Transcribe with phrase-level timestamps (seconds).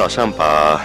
[0.00, 0.82] 早上把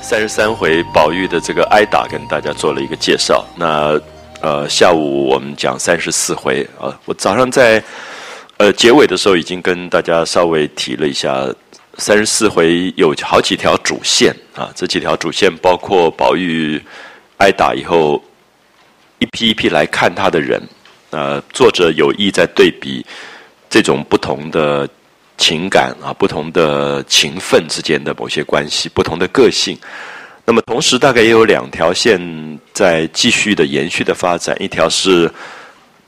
[0.00, 3.44] 三十三回宝玉的这个挨打跟大家做了一个介绍。
[3.56, 4.00] 那
[4.40, 6.96] 呃，下午我们讲三十四回啊。
[7.04, 7.82] 我早上在
[8.58, 11.48] 呃结尾的时候已经跟大家稍微提了一下，
[11.96, 14.70] 三十四回有好几条主线啊。
[14.72, 16.80] 这几条主线包括宝玉
[17.38, 18.22] 挨打以后，
[19.18, 20.62] 一批一批来看他的人。
[21.10, 23.04] 呃，作者有意在对比
[23.68, 24.88] 这种不同的。
[25.38, 29.78] 情感啊，不同的情分之间的某些关系，不同的个性。
[30.44, 32.18] 那么同时，大概也有两条线
[32.72, 34.56] 在继续的延续的发展。
[34.60, 35.30] 一条是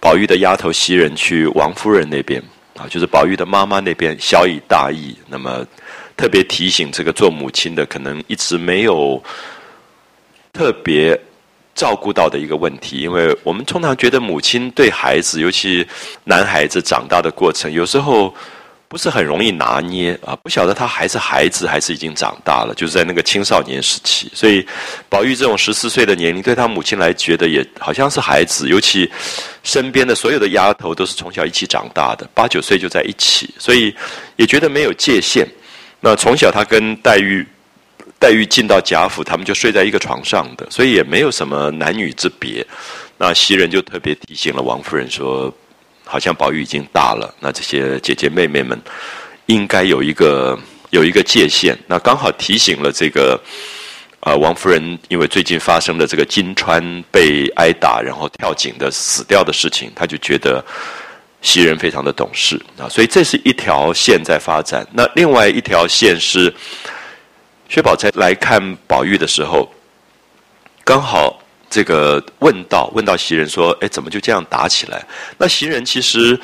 [0.01, 2.43] 宝玉的丫头袭人去王夫人那边
[2.77, 5.15] 啊，就是宝玉的妈妈那边小以大义。
[5.29, 5.65] 那么
[6.17, 9.23] 特别提醒这个做母亲的，可能一直没有
[10.53, 11.19] 特别
[11.75, 15.87] 照顾到的一个问题，因为我们通常觉得母亲对孩子，尤其
[16.25, 18.35] 男孩子长大的过程，有时候。
[18.91, 20.35] 不是很容易拿捏啊！
[20.43, 24.29] 不晓得他还是孩子，还是已经长大了，就是在那个青少年时期。
[24.35, 24.67] 所以，
[25.09, 28.69] 宝玉这种十四岁的年龄，对他母亲来觉得也好像是孩子。
[28.69, 29.09] 尤其
[29.63, 33.95] 身边的所有的丫头都是从小一起长大的，八九岁就在一起，所以
[34.35, 35.47] 也觉得没有界限。
[36.01, 37.47] 那从小他跟黛玉，
[38.19, 42.67] 黛玉进到贾府，他们就睡在一个床上的，所以也没有什么男女之别。
[43.17, 45.55] 那袭人就特别提醒了王夫人说。
[46.11, 48.77] 好像宝玉已经大了，那这些姐姐妹妹们
[49.47, 50.59] 应该有一个
[50.91, 51.79] 有一个界限。
[51.87, 53.41] 那刚好提醒了这个
[54.19, 60.65] 啊王夫人，因为最近发生了这个金钏被挨打，然后跳井的死掉的事情，他就觉得
[61.43, 64.85] 袭人非常的懂事啊，所以这是一条线在发展。
[64.93, 66.53] 那另外一条线是
[67.69, 69.73] 薛宝钗来看宝玉的时候，
[70.83, 71.40] 刚好。
[71.71, 75.03] 这个问道问到袭人说：“哎，怎么就这样打起来？”
[75.39, 76.39] 那袭人其实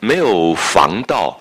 [0.00, 1.40] 没有防到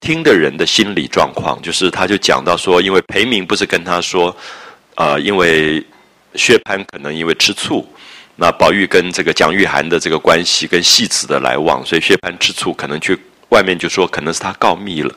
[0.00, 4.36] 听的人的心理状况，就是他就讲到说，因为裴明不是跟他说，
[4.96, 5.82] 啊，因为
[6.34, 7.88] 薛蟠可能因为吃醋，
[8.36, 13.16] 那宝玉跟这个蒋玉菡的这个关系跟戏子的来往，所以薛蟠吃醋，可能去
[13.50, 15.14] 外面就说可能是他告密了。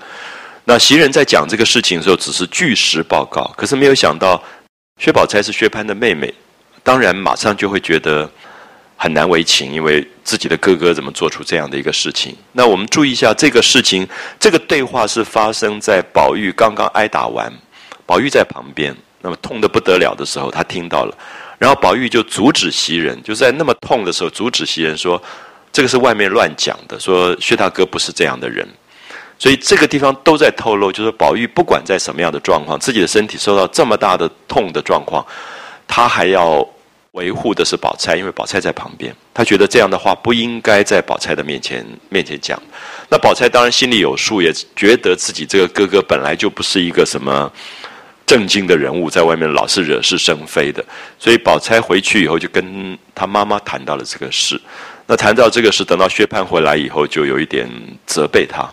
[0.63, 4.41] 那袭人在讲这个事情的时候，只是据实报告，可是没有想到
[5.01, 6.33] 薛宝钗是薛蟠的妹妹。
[6.87, 8.31] 当然，马上就会觉得
[8.95, 12.33] 很难为情，因为自己的哥哥怎么做出这样的一个事情？
[12.53, 14.07] 那我们注意一下，这个事情，
[14.39, 17.51] 这个对话是发生在宝玉刚刚挨打完，
[18.05, 21.13] 宝玉在旁边，那么痛得不得了的时候，他听到了，
[21.57, 25.21] 然后宝玉就阻止袭人，就在那么痛的时候阻止袭人说
[25.73, 28.65] ：“这个是外面乱讲的，说薛大哥不是这样的人。”
[29.37, 35.21] 所以这个地方都在透露，就是宝玉不管在什么样的状况，自己的身体受到这么大的痛的状况，
[35.85, 36.65] 他还要。
[37.17, 42.61] 维护的是宝钗，因为宝钗在旁边，他觉得这样的话不应该在宝钗的面前面前讲。
[43.09, 47.51] 那宝钗当然心里有数，也觉得自己这个哥哥本来就不是一个什么
[48.25, 50.85] 正经的人物，在外面老是惹是生非的。
[51.17, 54.61] 所以宝钗回去以后就跟他妈妈谈到了这个事。
[55.07, 57.67] 那谈到这个事，等到薛蟠回来以后，就有一点
[58.05, 58.69] 责备他。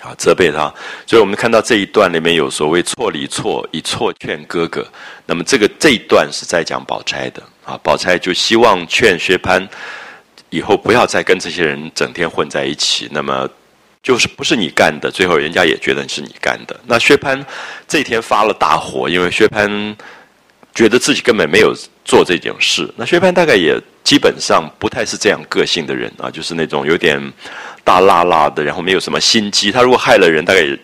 [0.00, 0.72] 啊，责备他，
[1.06, 4.86] 所以我们看到这一段里面有所谓错里错，以错劝哥哥。
[5.26, 9.66] 那么这个这一段是在讲宝钗的啊，宝钗就希望劝薛蟠
[10.50, 13.08] 以后不要再跟这些人整天混在一起。
[13.10, 13.48] 那么
[14.00, 16.78] 就是不是你干的，最后人家也觉得是你干的。
[16.86, 17.44] 那薛蟠
[17.88, 19.96] 这天发了大火，因为薛蟠
[20.72, 21.74] 觉得自己根本没有
[22.04, 22.88] 做这件事。
[22.96, 27.20] 那薛蟠大概也基本上不太是这样个性的人啊，就是那种有点。
[27.88, 29.72] 大辣辣的，然后没有什么心机。
[29.72, 30.78] 他如果害了人，大概也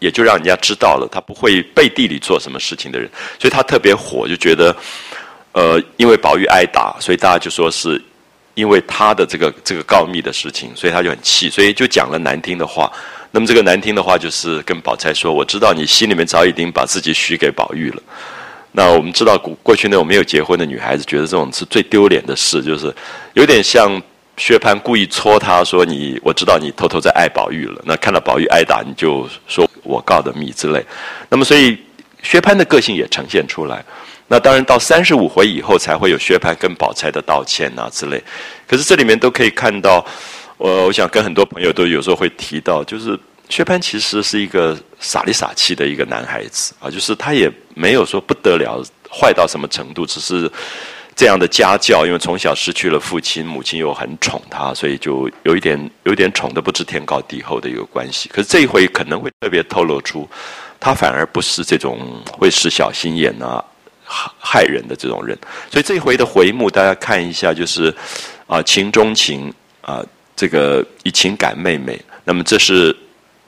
[0.00, 1.08] 也就让人家知道了。
[1.08, 3.08] 他不会背地里做什么事情的人，
[3.38, 4.74] 所以他特别火，就觉得，
[5.52, 8.02] 呃，因为宝玉挨打，所以大家就说是
[8.54, 12.90] 因为他的这个这个告密的事情，所以他就很气，所以就讲了难听的话。
[13.30, 18.02] 那么这个难听的话就是跟宝钗说：“我知道你心里面早已经把自己许给宝玉了。”
[18.76, 22.92] 那我们知道过过去那种没有结婚的女孩子，觉得这种是最丢脸的事，就是
[23.34, 24.02] 有点像。
[24.36, 27.80] 薛蟠故意戳他说：“你我知道你偷偷在爱宝玉了。
[27.84, 30.84] 那看到宝玉挨打，你就说我告的密之类。
[31.28, 31.78] 那么，所以
[32.22, 33.84] 薛蟠的个性也呈现出来。
[34.26, 38.20] 那当然到三十五回以后，才会有薛蟠跟宝钗的道歉啊之类。
[38.66, 40.04] 可是这里面都可以看到，
[40.56, 43.16] 我我想跟很多朋友都有时候会提到，就是
[43.48, 50.50] 薛蟠其实是一个傻里傻气的一个男孩子啊，就是他也没有说不得了坏到什么程度，只是。
[51.16, 58.28] 这样的家教，因为从小失去了父亲，母亲又很宠他，所以就有一点有一点宠的不知天高地厚的一个关系。
[58.28, 60.28] 可是这一回可能会特别透露出，
[60.80, 61.98] 他反而不是这种
[62.32, 63.64] 会使小心眼啊、
[64.04, 65.38] 害害人的这种人。
[65.70, 67.94] 所以这一回的回目，大家看一下，就是
[68.46, 69.52] 啊情中情
[69.82, 72.00] 啊，这个以情感妹妹。
[72.24, 72.94] 那么这是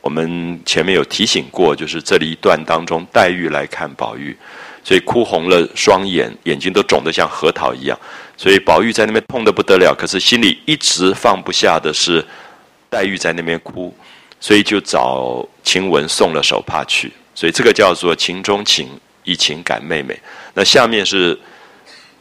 [0.01, 4.37] 我们前面有提醒过，就是这里一段当中，黛玉来看宝玉，
[4.87, 7.99] 所以哭红了双眼，眼睛都肿得像核桃一样。
[8.37, 12.25] 所以宝玉在那边痛得不得了，可是心里一直放不下的是
[12.89, 13.93] 黛玉在那边哭，
[14.39, 17.13] 所以就找晴雯送了手帕去。
[17.35, 18.89] 所以这个叫做情中情，
[19.25, 20.17] 以情感妹妹。
[20.55, 21.37] 那下面是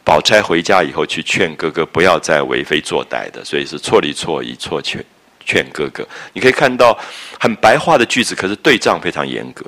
[0.02, 5.04] 宝钗回家以后去劝哥哥不要再为非作歹的，所以是错里错意错劝
[5.44, 6.04] 劝哥哥。
[6.32, 6.98] 你可以看到
[7.38, 9.64] 很白话的句子，可是对仗非常严格。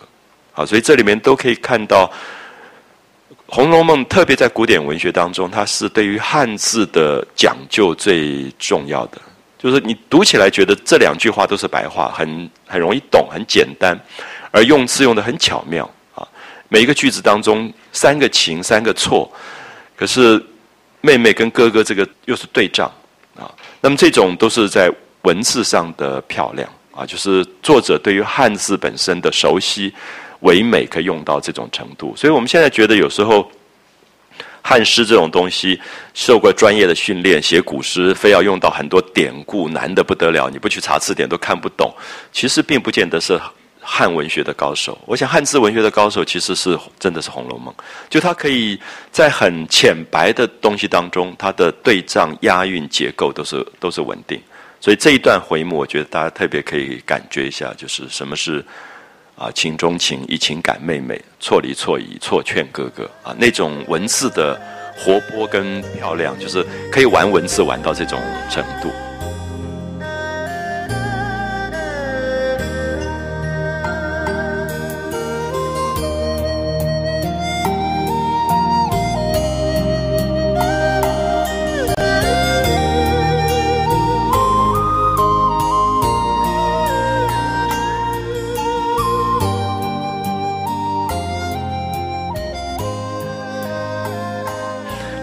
[0.50, 2.04] 好，所以这里面都可以看到。
[3.50, 9.18] 《红楼梦》特别在古典文学当中，它是对于汉字的讲究最重要的。
[9.58, 13.98] 就是你读起来觉得这两句话都是白话，很很容易懂，很简单，
[14.50, 16.28] 而用词用的很巧妙啊。
[16.68, 19.30] 每一个句子当中三个情，三个错，
[19.96, 20.44] 可是
[21.00, 22.86] 妹妹跟哥哥这个又是对仗
[23.34, 23.50] 啊。
[23.80, 24.92] 那么这种都是在
[25.22, 29.92] 文字上的漂亮啊，就是作者对于汉字本身的熟悉。
[30.40, 33.50] 唯美可以用到这种程度，所以我们现在觉得有时候
[34.62, 35.80] 汉诗这种东西
[36.14, 41.92] 受过专业的训练，写古诗非要用到很多典故，难的不得了，你不去查字典都看不懂。
[42.32, 43.40] 其实并不见得是
[43.80, 44.96] 汉文学的高手。
[45.06, 47.74] 我想汉字文学的高手其实是真的是《红楼梦》，
[48.10, 48.78] 就他可以
[49.10, 54.40] 在很浅白的东西当中，它的对仗、押韵、结构都是都是稳定。
[54.80, 58.64] 所以这一段回目，我觉得大家特别可以感觉一下，就是什么是。
[59.38, 64.60] 啊，情中情，以情感妹妹，错离错疑，错劝哥哥啊，那种文字的
[64.96, 68.20] 活泼跟漂亮，就是可以玩文字玩到这种
[68.50, 68.90] 程度。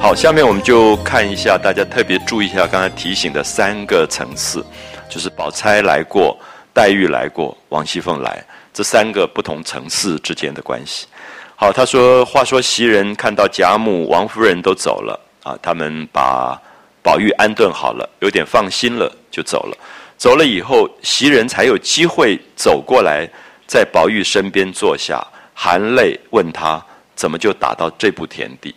[0.06, 4.63] 好，下面我们就看一下，大家特别注意一下刚才提醒的三个层次，
[5.10, 6.38] 就是宝钗来过，
[6.72, 11.08] 黛玉来过，王熙凤来，这三个不同层次之间的关系。
[11.56, 16.56] 好，他说，话说袭人看到贾母、王夫人都走了啊，他们把
[17.01, 19.77] 宝玉安顿好了，有点放心了，就走了。
[20.20, 23.27] 走了以后，袭人才有机会走过来，
[23.65, 25.25] 在宝玉身边坐下，
[25.56, 26.79] 含泪问他，
[27.15, 28.75] 怎么就打到这步田地？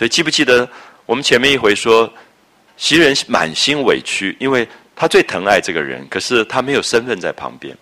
[0.00, 0.66] 所以记不记得
[1.04, 2.10] 我们前面一回说，
[2.78, 4.66] 袭人满心委屈，因为
[4.96, 7.76] 他最疼爱这个人，可是他没有身份在旁边，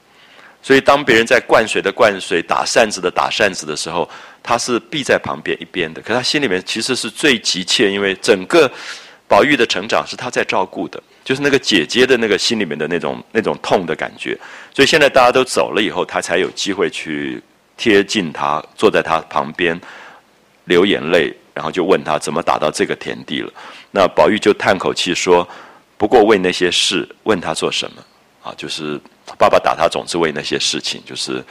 [0.60, 4.10] 所以当别人在灌水的灌水、打扇子的打扇子的时候，
[4.42, 6.02] 他是避在旁边一边的。
[6.02, 8.68] 可他心里面其实是最急切，因为整个
[9.28, 14.36] 宝玉的成长是他在照顾的，就是那个姐姐的那个心里面的那种那种痛的感觉。
[14.74, 17.40] 所以现在大家都走了以后，他才有机会去
[17.76, 19.80] 贴近他，坐在他旁边
[20.64, 21.32] 流眼泪。
[21.58, 23.52] 然后就问他怎么打到这个田地了，
[23.90, 25.44] 那宝玉就叹口气说
[25.98, 28.04] ：“不过为那些事，问他做什么？
[28.44, 28.96] 啊，就是
[29.36, 31.44] 爸爸打他总是为那些事情，就是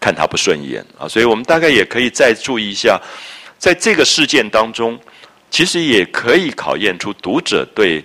[0.00, 1.06] 看他不顺眼啊。
[1.06, 3.00] 所以我们大概也可以再注意一下，
[3.56, 4.98] 在这个事件当中，
[5.48, 8.04] 其实也可以考验出读者对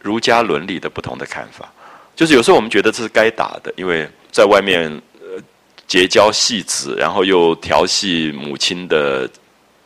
[0.00, 1.70] 儒家伦理的不同的看法。
[2.16, 5.38] 就是有时候我们觉得这是该打的，因为在外面呃
[5.86, 9.28] 结交戏子，然后又调戏母亲的。”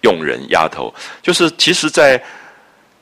[0.04, 2.22] 用人丫头，就是其实，在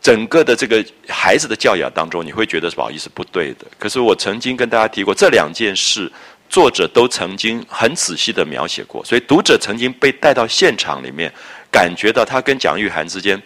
[0.00, 3.66] 整个的这个孩子的教养当中，你会觉得不好意思不对的。
[3.78, 6.10] 可是我曾经跟大家提过，这两件事，
[6.48, 11.32] 作者都曾经很仔细的描写过，所以读者曾经被带到现场里面，
[11.70, 13.40] 感觉到他跟蒋玉菡之间。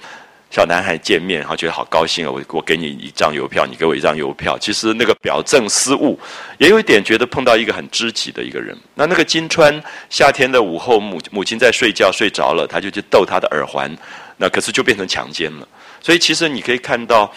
[0.57, 2.31] 小男孩见面，然后觉得好高兴啊！
[2.31, 4.59] 我我给你一张邮票，你给我一张邮票。
[4.59, 6.19] 其实那个表证失误，
[6.57, 8.75] 也有一点觉得碰到一个很知己的一个人。
[8.95, 13.95] 那那个金川，夏天的午后，母母亲在睡觉，睡着了，他就去逗她的耳环，
[14.39, 15.69] 那可是就变成强奸了。
[16.01, 17.31] 所以其实你可以看到，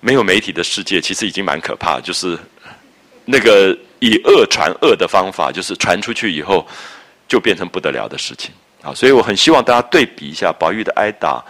[0.00, 2.38] 没有媒体的世界其实已经蛮可怕，就是
[3.26, 6.66] 那个以恶传恶的方法，就是传出去以后
[7.28, 8.50] 就变成不得了的事情
[8.80, 8.94] 啊！
[8.94, 11.44] 所以我很希望大家对比一下宝玉的挨打。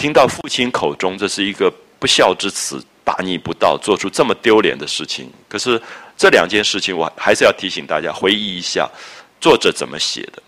[0.00, 5.30] 听到父亲口中这是一个不孝之子，大逆不道，做出这么丢脸的事情。
[5.46, 5.78] 可是
[6.16, 8.88] 这两件事情，我还是要提醒大家回忆一下，
[9.42, 10.42] 作者怎么写的。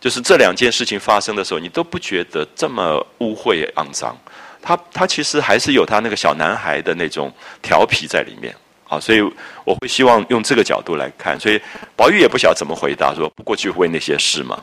[0.00, 4.16] 就是这两件事情发生的时候，你都不觉得这么污秽肮脏。
[4.62, 8.56] 他他其实还是有他那个小男孩的那种调皮在里面
[8.88, 8.98] 啊。
[8.98, 9.20] 所以
[9.66, 11.38] 我会希望用这个角度来看。
[11.38, 11.60] 所以
[11.94, 14.58] 宝玉也不晓得怎么回答，说不过去为那些事嘛。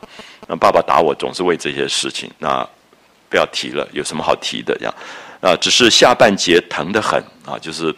[0.48, 2.28] 那爸爸打我总是为这些事情。
[2.36, 2.68] 那。
[3.28, 4.76] 不要提了，有什么好提的？
[4.78, 4.94] 这样，
[5.40, 7.94] 啊，只是下半截疼得很啊，就是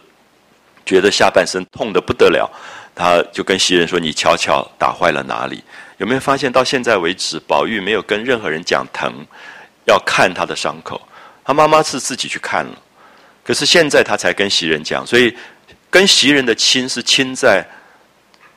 [0.85, 2.49] 觉得下半身痛得不得了。
[2.95, 5.63] 他就跟袭人说：“你瞧瞧，打坏了哪里？
[5.99, 9.13] 有没有发现到现在为止，宝玉没有跟任何人讲疼，
[9.85, 10.99] 要看他的伤口。
[11.45, 12.75] 他妈妈是自己去看了，
[13.43, 15.05] 可是现在他才跟袭人讲。
[15.05, 15.31] 所以
[15.91, 17.63] 跟袭人的亲是亲在，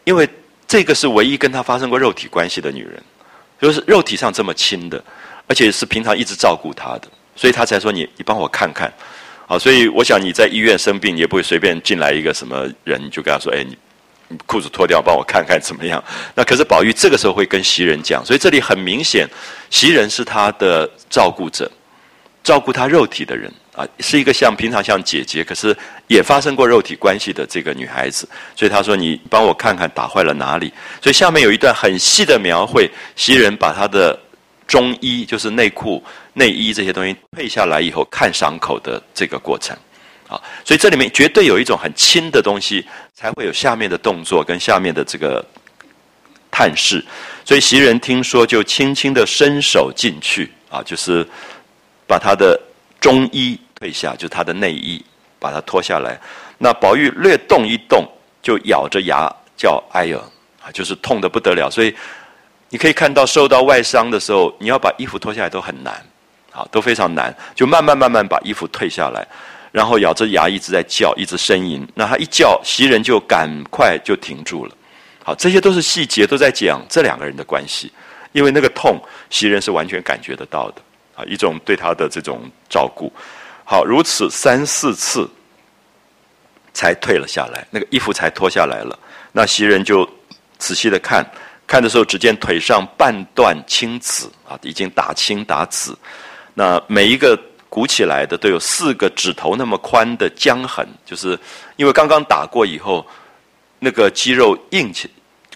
[0.04, 0.26] 因为
[0.66, 3.02] 这个是唯一跟他发生过肉体关系的女人，
[3.60, 5.04] 就是肉体上这么亲的，
[5.50, 8.90] 而且是平常一直照顾他的，所以他才说：你你帮我看看。
[9.48, 13.76] 啊，所以我想你在医院生病，也不会随便进来一个什么人就跟他说：哎，你。”
[14.46, 16.00] 裤子脱掉，帮我看看怎么样？
[16.36, 19.28] 那可是宝玉这个时候会跟袭人讲，所以这里很明显，
[19.70, 21.68] 袭人是他的照顾者，
[22.44, 25.76] 照顾他肉体的人啊，是一个像平常像姐姐，可是
[26.06, 28.28] 也发生过肉体关系的这个女孩子。
[28.54, 34.16] 所以他说：“你帮我看看打坏了哪里？”所以下面有一段很细的描绘，袭人把他的
[34.70, 36.00] 中医，就是内裤、
[36.34, 39.76] 内衣这些东西退下来以后，看伤口的这个过程。
[40.28, 45.44] 啊，所以这里面绝对有一种很轻的东西，才会有下面的动作跟下面的这个
[46.52, 47.04] 探视。
[47.44, 51.26] 所以袭人听说，就轻轻的伸手进去，啊，就是
[52.06, 52.56] 把他的
[53.00, 55.04] 中衣退下，就他的内衣，
[55.40, 56.16] 把它脱下来。
[56.58, 58.08] 那宝玉略动一动，
[58.40, 60.16] 就咬着牙叫“哎呦”，
[60.62, 61.68] 啊，就是痛的不得了。
[61.68, 61.92] 所以
[62.70, 65.92] 你可以看到，受到外伤的时候，你要把衣服脱下来都很难，
[66.52, 69.26] 啊，都非常难，就慢慢慢慢把衣服退下来。
[69.72, 71.86] 然后咬着牙一直在叫，一直呻吟。
[71.94, 74.74] 那他一叫，袭人就赶快就停住了。
[75.22, 77.92] 好，这些都是细节，都在讲这两个人的关系。
[78.32, 80.82] 因为那个痛，袭人是完全感觉得到的。
[81.14, 83.12] 啊，一种对他的这种照顾。
[83.64, 85.28] 好，如此三四次，
[86.72, 88.98] 才退了下来，那个衣服才脱下来了。
[89.32, 90.08] 那袭人就
[90.58, 91.24] 仔细的看，
[91.70, 95.96] 看的时候，只见腿上半段青紫啊，已经打青打紫。
[96.54, 97.38] 那每一个。
[97.72, 101.38] 鼓起来的都有四个指头那么宽的浆痕，就是
[101.76, 103.06] 因为刚刚打过以后，
[103.78, 105.08] 那个肌肉硬起、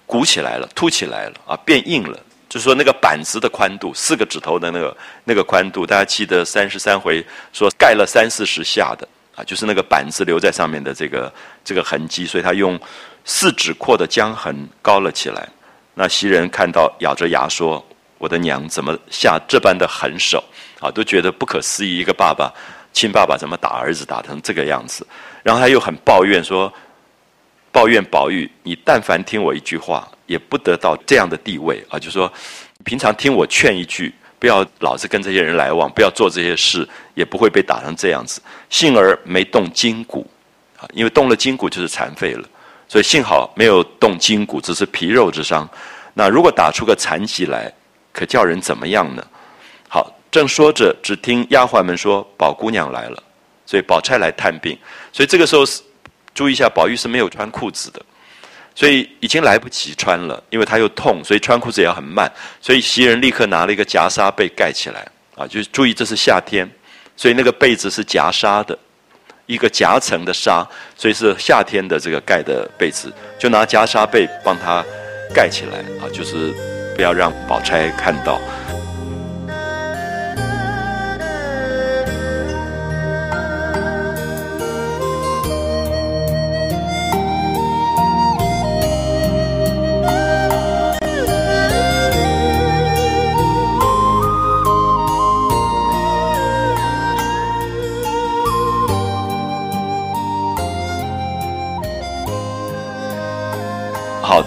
[0.07, 2.17] 鼓起来了、凸起来了啊，变硬了。
[2.49, 7.21] 就是说那个板子的宽度，四个指头的那个那个宽度，大家记得三十三回
[7.53, 12.79] 说盖了三四十下的啊，就是那个板子留在上面的这个这个痕迹，所以他用
[13.25, 15.49] 四指阔的浆痕高了起来。
[15.95, 17.85] 那袭人看到，咬着牙说
[18.19, 20.43] ：“我的娘怎么下这般的狠手？”
[20.81, 22.53] 啊，都觉得不可思议，一个爸爸，
[22.93, 25.07] 亲爸爸怎么打儿子打成这个样子？
[25.43, 26.73] 然后他又很抱怨说
[27.73, 31.99] ：“抱怨宝玉，你但凡听我一句话，也不得到这样的地位啊！
[31.99, 32.31] 就说
[32.85, 38.43] 平常听我劝一句，不要老是跟这些人来往，不要做这些事，也不会被打成这样子。
[38.69, 40.29] 幸而没动筋骨
[40.79, 42.47] 啊，因为动了筋骨就是残废了，
[42.95, 45.69] 所以幸好没有动筋骨，只是皮肉之伤。
[46.13, 47.69] 那如果打出个残疾来，
[48.13, 49.27] 可叫人怎么样呢？”
[49.91, 53.21] 好正说着，只听丫鬟们说：“宝姑娘来了。”
[53.67, 54.79] 所以宝钗来探病。
[55.13, 55.83] 所以这个时候是
[56.37, 58.01] 注意一下，宝玉是没有穿裤子的，
[58.77, 62.33] 所以已经来不及穿了，因为他又痛，所以穿裤子也很慢。
[62.61, 66.71] 所以袭人立刻拿了一个夹纱被盖起来啊，就注意这是夏天，
[67.17, 68.79] 所以那个被子是夹纱的，
[69.47, 74.85] 一个夹层的纱，所以是夏天的这个盖的被子，就拿夹纱被帮他
[75.35, 76.53] 盖起来啊，就是
[76.97, 78.41] 不要让宝钗看到。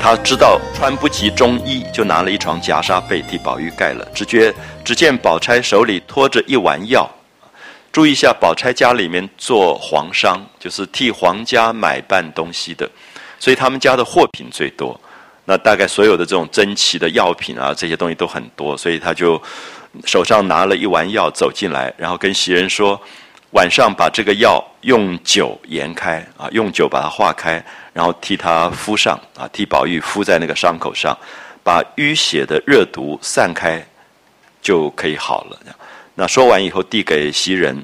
[0.07, 4.07] 他知道穿不及中衣，就拿了一床夹纱被替宝玉盖了。
[4.15, 4.53] 只觉
[4.85, 7.05] 只见宝钗手里托着一丸药，
[7.91, 12.89] 注意一下，宝钗家里面做皇商，就是替皇家买办东西的，
[13.37, 14.97] 所以他们家的货品最多。
[15.43, 19.41] 那大概所有的这种珍奇的药品啊，这些东西都很多，所以他就
[20.05, 22.97] 手上拿了一丸药走进来，然后跟袭人说。
[23.51, 27.63] 晚上把这个药用酒研开啊，用酒把它化开，
[27.97, 31.17] 然后替他敷上啊，替宝玉敷在那个伤口上，
[31.63, 33.83] 把淤血的热毒散开，
[34.61, 35.59] 就可以好了。
[36.13, 37.83] 那说完以后递给袭人，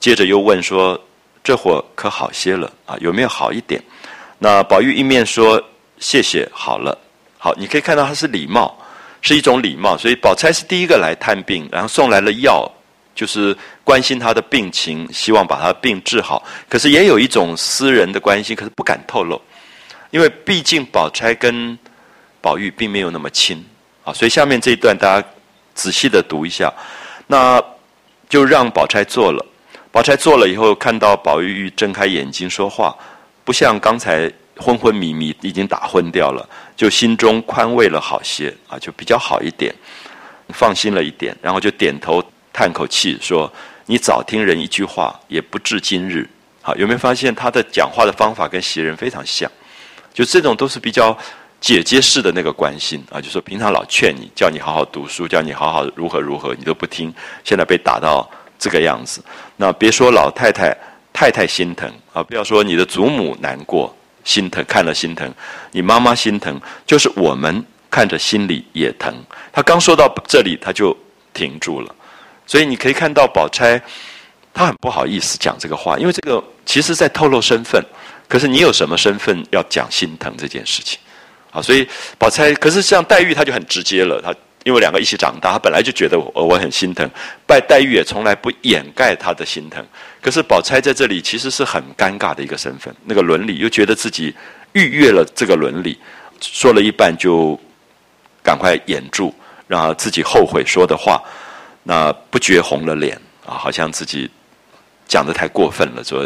[0.00, 1.00] 接着又问说
[1.44, 2.96] ：“这会可好些了啊？
[2.98, 3.80] 有没有好一点？”
[4.40, 5.62] 那宝玉一面说
[6.00, 6.98] ：“谢谢，好了。”
[7.38, 8.76] 好，你可以看到他是礼貌，
[9.22, 9.96] 是一种礼貌。
[9.96, 12.68] 所以宝钗是第一个来探病，然后送来了药。
[13.16, 16.44] 就是关心他的病情，希望把他病治好。
[16.68, 19.40] 可是也有一种私人的关心，可是不敢透露，
[20.10, 21.76] 因为毕竟宝钗跟
[22.40, 23.64] 宝玉并没有那么亲
[24.04, 24.12] 啊。
[24.12, 25.28] 所以下面这一段大家
[25.74, 26.72] 仔细的读一下，
[27.26, 27.60] 那
[28.28, 29.44] 就让宝钗做了。
[29.90, 32.94] 宝钗做了以后，看到宝玉睁开眼睛说话，
[33.44, 36.46] 不像刚才昏昏迷迷，已经打昏掉了，
[36.76, 39.74] 就心中宽慰了好些啊，就比较好一点，
[40.50, 42.22] 放心了一点，然后就点头
[42.56, 43.52] 叹口气说
[43.84, 46.26] ：“你早听人一句话，也不至今日。”
[46.62, 49.50] 好，有没有发现他的讲话的方法跟袭人非常像？
[50.14, 51.14] 就这种都是比较
[51.60, 57.12] 姐姐式的那个关心啊，就说平常老劝你，叫你好好读书，叫你好好如何如何，你都不听，
[57.44, 58.26] 现在被打到
[58.58, 59.22] 这个样子，
[59.58, 60.74] 那别说老太太
[61.12, 63.94] 太太心疼啊，不要说你的祖母难过。
[64.24, 65.30] 心疼，看了心疼，
[65.70, 69.14] 你妈妈心疼，就是我们看着心里也疼。
[69.52, 70.96] 他刚说到这里，他就
[71.32, 71.94] 停住了。
[72.46, 73.80] 所以你可以看到，宝钗
[74.54, 77.84] 她很不好意思讲这个话，因为这个其实在透露身份。
[78.28, 80.98] 可是你有什么身份要讲心疼这件事情？
[81.52, 81.86] 啊，所以
[82.18, 84.20] 宝钗，可是像黛玉，她就很直接了。
[84.20, 87.08] 她因为两个一起长大，她本来就觉得我我很心疼。
[87.46, 89.86] 拜黛玉也从来不掩盖她的心疼。
[90.20, 94.34] 可是宝钗在这里其实是很尴尬的一个身份，那个伦理又觉得自己
[94.72, 95.96] 逾越了这个伦理，
[96.40, 97.56] 说了一半就
[98.42, 99.32] 赶快掩住，
[99.68, 101.22] 让自己后悔说的话，
[101.88, 104.28] 那不觉红了脸啊，好像自己
[105.06, 106.20] 讲的太过分了，说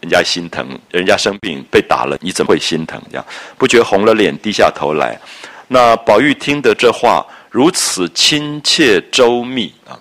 [0.00, 3.02] 人家心疼，人家生病被打了，你怎么会心疼？
[3.10, 3.26] 这样
[3.58, 5.18] 不觉红了脸，低下头来。
[5.68, 9.98] 那宝玉听得这话如此亲切周密啊，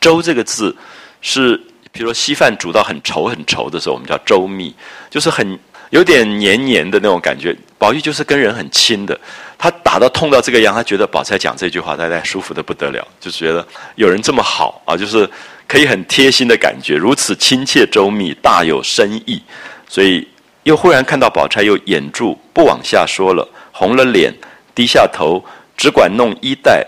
[0.00, 0.76] 周这个字
[1.20, 1.60] 是。
[1.92, 4.74] 比如说稀饭煮到很稠很稠的时候，我们叫周密，
[5.08, 5.58] 就是很
[5.90, 7.56] 有点黏黏的那种感觉。
[7.78, 9.18] 宝玉就是跟人很亲的，
[9.58, 15.28] 他打到痛到这个样，他觉得宝钗讲这句话，大概舒服的不得了，就觉得有人这么好啊，就是
[15.68, 19.42] 可以很贴心的感觉，如此亲切周密，大有深意。
[19.88, 20.26] 所以
[20.62, 24.34] 又忽然看到宝钗又掩住不往下说了，红了脸，
[24.74, 25.44] 低下头，
[25.76, 26.84] 只管弄衣带，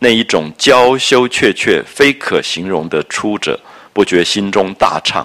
[0.00, 3.58] 那一种娇羞怯怯，非可形容的出者。
[3.94, 5.24] 不觉心中大畅，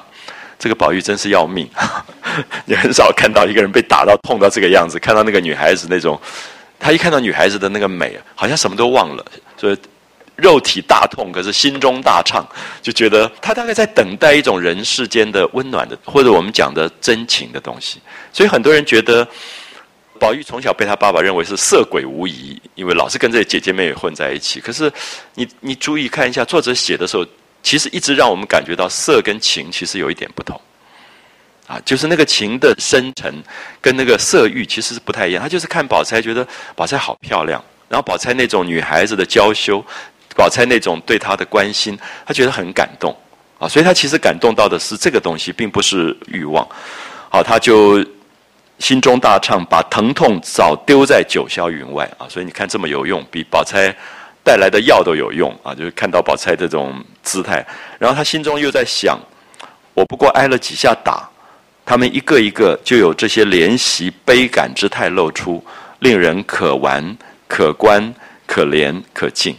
[0.60, 1.68] 这个宝玉真是要命，
[2.66, 5.00] 你很少看到一个人被打到痛到这个样子。
[5.00, 6.20] 看到那个女孩子那种，
[6.78, 9.78] 他一看到女孩子的那个美，好像什么都忘了，所以
[10.36, 12.46] 肉体大痛，可是心中大畅，
[12.82, 18.02] 就觉得他大概在等待一种人世间的温暖的，或者我们讲的真情的东西。
[18.34, 19.26] 所以很多人觉得，
[20.20, 24.60] 宝玉从小被他爸爸认为是色鬼无疑，因为老是跟这些姐姐妹混在一起。
[24.60, 24.92] 可是
[25.36, 27.26] 你你注意看一下，作者写的时候。
[27.62, 30.60] 其实一直让我们感觉到色跟情其实有一点不同，
[31.68, 33.34] 啊，就是那个情的深沉
[33.82, 35.44] 跟那个色欲其实是不太一样。
[35.44, 39.84] 他就是看宝钗，觉得宝钗好漂亮，然后宝钗那种女孩子的娇羞，
[40.36, 43.16] 宝钗那种对他的关心，他觉得很感动
[43.60, 43.68] 啊。
[43.68, 46.68] 所以他其实感动到的是这个东西，并不是欲望。
[47.30, 48.04] 好，他就
[48.80, 52.26] 心中大畅，把疼痛早丢在九霄云外啊。
[52.30, 53.94] 所以你看这么有用，比宝钗。
[54.44, 55.76] 带来的药都有用啊！
[55.76, 57.66] 就是看到宝钗这种姿态，
[58.00, 59.20] 然后他心中又在想：
[59.94, 61.30] 我不过挨了几下打，
[61.86, 65.64] 他们一个一个就有这些怜惜悲感之态露出，
[66.00, 68.14] 令人可玩、可观、
[68.48, 69.56] 可怜、可敬。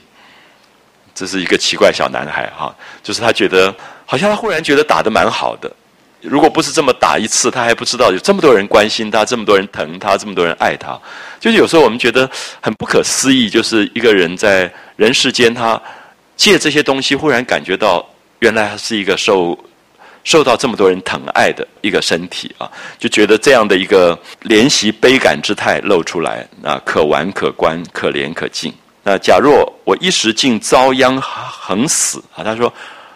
[1.15, 3.75] 这是一个奇怪小男孩哈，就是他觉得
[4.07, 5.71] 好像他忽然觉得打的蛮好的。
[6.23, 10.99] 如果不是这么打一次，他还不知道有这么多人关心他，这么多人疼他，这么多人爱他。
[11.39, 12.29] 就是有时候我们觉得
[12.61, 15.81] 很不可思议，就是一个人在人世间，他
[16.37, 18.07] 借这些东西，忽然感觉到
[18.41, 19.59] 原来他是一个受
[20.23, 28.71] 受到这么多人疼爱的一个身体啊，就觉得这样的一个怜惜悲感之态露出来啊，可玩可观，可怜可敬。
[29.03, 32.71] 那假若我一时竟遭殃横死啊，他说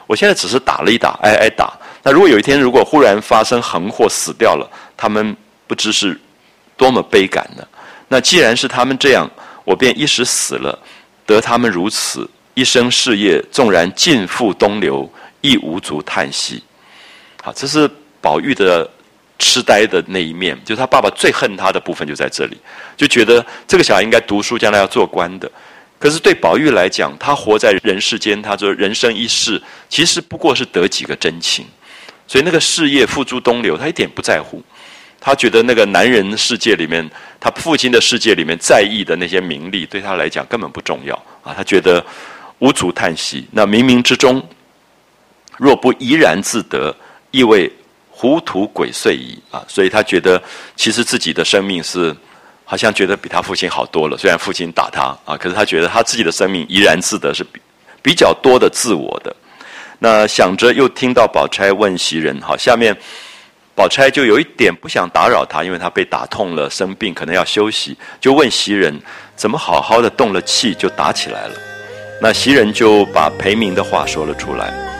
[0.06, 1.70] 我现在只是打了一打，挨挨打。
[2.06, 5.34] 那如果有一天，如果忽然发生横祸死掉了，他们
[5.66, 6.20] 不知是
[6.76, 7.66] 多么悲感呢？
[8.08, 9.28] 那既然是他们这样，
[9.64, 10.78] 我便一时死了，
[11.24, 16.62] 得他们如此一生事业，纵然尽付东流，亦无足叹息。
[17.42, 17.90] 好，这是
[18.20, 18.88] 宝玉的
[19.38, 22.58] 痴呆的那一面，就是他爸爸最恨他的部分就在这里，
[22.98, 25.50] 就觉得这个小孩应该读书，将来要做官的。
[25.98, 31.64] 可是对宝玉来讲，他活在人世间，他说人生一世，其实不过是得几个真情。
[32.34, 34.60] 所以那个事业付诸东流，他一点不在乎。
[35.20, 41.54] 他觉得那个男人世界里面，他父亲的世界里面在意的那些名利，对他来讲根本不重要啊。
[41.56, 42.04] 他觉得
[42.58, 43.46] 无足叹息。
[43.52, 44.44] 那冥冥之中，
[45.58, 46.92] 若不怡然自得，
[47.30, 47.70] 意味
[48.10, 49.64] 糊涂鬼祟矣啊。
[49.68, 50.42] 所以他觉得，
[50.74, 52.12] 其实自己的生命是
[52.64, 54.18] 好像觉得比他父亲好多了。
[54.18, 57.60] 虽然父亲打他啊，可是他觉得他自己的生命怡然自得，是比
[58.02, 59.32] 比较多的自我的。
[60.04, 62.94] 那想着，又听到宝钗问袭人：“好，下面
[63.74, 69.00] 宝钗就有一点不想打扰他，因为他被打痛了，生病可能要休息，就问袭人
[69.34, 71.54] 怎么好好的动了气就打起来了。
[72.20, 74.93] 那袭人就把裴明的话说了出来。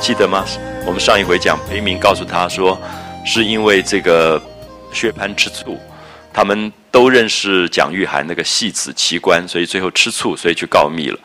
[0.00, 0.46] 记得吗？
[0.86, 2.80] 我们上一回讲裴明告诉他说，
[3.24, 4.40] 是因为这个
[4.94, 5.78] 薛蟠吃醋，
[6.32, 11.18] 他们都认识蒋玉菡那个戏子奇官，所以最后吃醋，所以去告密了。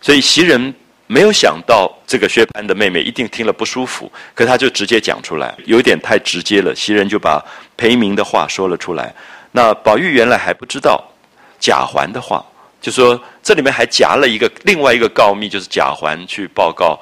[0.00, 0.74] 所以袭人
[1.06, 6.74] 没有想到这个薛蟠的妹妹一定听了不舒服，可他就直接讲出来，有点太直接了。
[6.74, 7.44] 袭人就把
[7.76, 9.14] 裴明的话说了出来。
[9.52, 11.04] 那宝玉原来还不知道
[11.60, 12.42] 贾环的话，
[12.80, 16.98] 就说这里面还夹了一个另外一个告密，就是贾环去报告。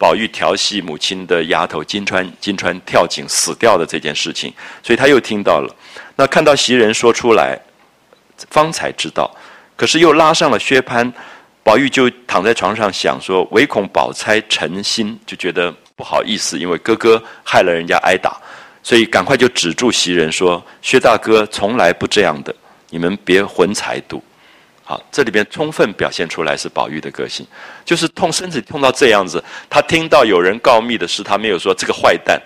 [0.00, 4.50] 宝玉调戏母亲的丫头金钏，金钏跳井死掉的这件事情，
[4.82, 5.76] 所以他又听到了。
[6.16, 7.60] 那看到袭人说出来，
[8.48, 9.30] 方才知道，
[9.76, 11.12] 可是又拉上了薛蟠，
[11.62, 18.40] 宝玉就躺在床上想说，唯恐宝钗沉心，就觉得不好意思，因为哥哥害了人家挨打，
[18.82, 22.54] 所以赶快就止住袭人说：“薛大哥从来不这样的，
[22.88, 24.24] 你们别混才度。”
[24.90, 27.46] 好，这里边充分表现出来是宝玉的个性，
[27.84, 29.40] 就是痛身子痛到这样子。
[29.68, 32.42] 他听到有人告密的事，他没有说这个坏蛋，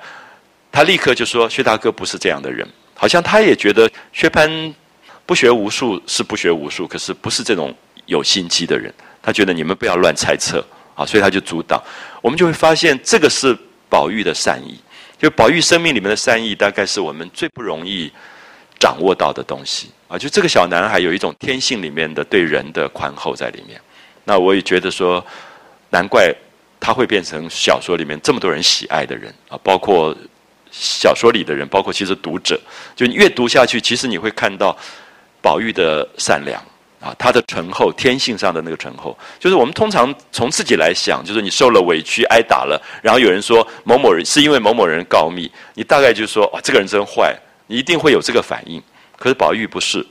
[0.70, 2.68] 他立刻就说薛大哥不是这样的人。
[2.92, 4.70] 好像他也觉得薛蟠
[5.24, 8.92] 不学无术是不学无术，可是不是这种有心机的人。
[9.22, 10.62] 他觉得你们不要乱猜测
[10.94, 11.83] 啊，所以他就阻挡。
[12.20, 13.57] 我们就会发现这个是
[13.88, 14.78] 宝玉的善意，
[15.18, 18.12] 就宝玉生命里面的善意，大概是我们最不容易
[18.78, 19.90] 掌握到的东西。
[20.08, 23.80] 啊，就这个小男孩有一种天性里面的对人的宽厚在里面，
[24.24, 25.24] 那我也觉得说，
[25.90, 26.32] 难怪
[26.78, 30.14] 他会变成小说里面这么多人喜爱的人啊，包括
[30.70, 32.60] 小说里的人，包括其实读者，
[32.94, 34.76] 就你越读下去，其实你会看到
[35.40, 36.62] 宝玉的善良
[37.00, 47.34] 啊，他的醇厚，天性上的那个醇厚，就是我们通常从自己来想，就是你受了委屈挨打了，然后有人说某某人是因为某某人告密，你大概就说哇，这个人真坏，
[47.66, 48.83] 你一定会有这个反应。
[49.16, 50.05] 可是宝玉不是，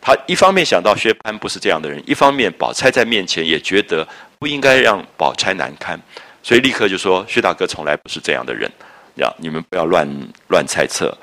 [0.00, 4.06] 他一方面想到薛蟠不是这样的人，一方面宝钗在面前也觉得
[4.38, 6.00] 不应该让宝钗难堪，
[6.42, 8.70] 所以立刻就说薛大哥从来不是这样的人，
[9.14, 10.08] 要你们不要乱
[10.48, 11.16] 乱猜测。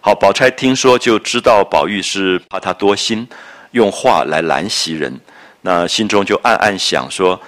[0.00, 3.28] 好，宝钗听说就知道宝玉是怕他多心，
[3.72, 5.20] 用话来拦袭人，
[5.60, 7.40] 那心中就暗暗想说，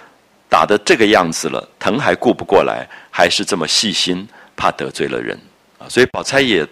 [0.49, 5.39] 打的这个样子了，疼还顾不过来，还是这么细心，怕得罪了人。
[5.89, 6.67] 所以宝钗也。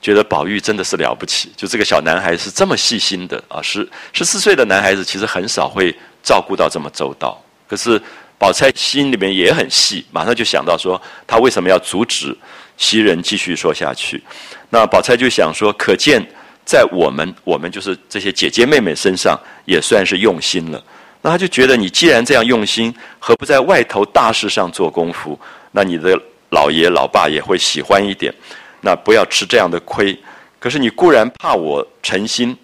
[0.00, 3.60] 觉得宝玉真的是了不起，就这个小男孩是这么细心的啊！
[3.60, 5.92] 十十四岁的男孩子其实很少会
[6.22, 7.36] 照顾到这么周到。
[7.66, 8.00] 可是
[8.38, 12.32] 宝钗心里面也很细，马上就想到说，他为什么要阻止
[12.76, 14.22] 袭人继续说下去？
[14.70, 16.24] 那宝钗就想说，可见
[16.64, 20.80] 在我们我们就是这些姐姐妹妹身上也算是用心了。
[21.22, 25.36] 那他就觉得，你既然这样用心，何不在外头大事上做功夫？
[25.72, 26.16] 那你的
[26.50, 28.34] 老爷老爸也会喜欢一点。
[28.80, 30.16] 那不要吃这样的亏，
[30.60, 32.56] 可是你固然怕我诚心，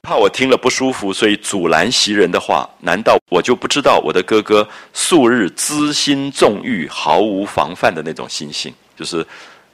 [0.00, 2.70] 怕我听了不舒服，所以阻拦袭人的话。
[2.82, 8.72] 难道我就不知道我的哥哥素日资心纵欲，毫无防范的那种心性？
[8.96, 9.26] 就是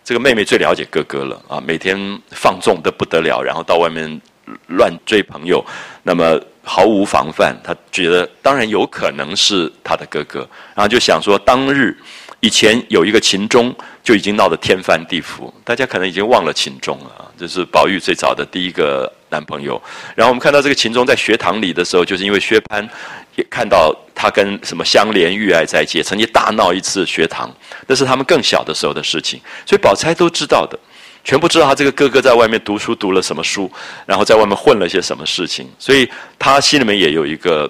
[0.02, 1.98] 这个妹妹最了解哥哥了啊，每天
[2.30, 4.20] 放纵的不得了，然后到外面
[4.68, 5.62] 乱追朋友，
[6.02, 7.54] 那么毫无防范。
[7.62, 10.40] 他觉得当然有可能是他的哥哥，
[10.74, 11.94] 然后就想说当日。
[12.40, 15.52] 以前有一个秦钟，就已经闹得天翻地覆。
[15.64, 19.80] 大家可能已经忘了秦钟了啊，这是宝玉最早的第一个男朋友。
[20.14, 22.88] 然后我们看到这个秦钟在学堂里的时候，就是因为薛蟠
[23.34, 27.52] 也看到他跟什么香莲玉爱在一起，曾经大闹一次学堂。
[27.88, 30.78] 那是他们更小的时候的事情，所以宝钗都知道的，
[31.24, 33.68] 全部知道他这个哥哥在外面读书读了什么书，
[34.06, 35.68] 然后在外面混了些什么事情。
[35.76, 37.68] 所以他心里面也有一个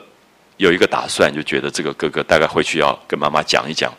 [0.59, 3.91] 有一个打算，就觉得这个哥哥大概回去要跟妈妈讲一讲。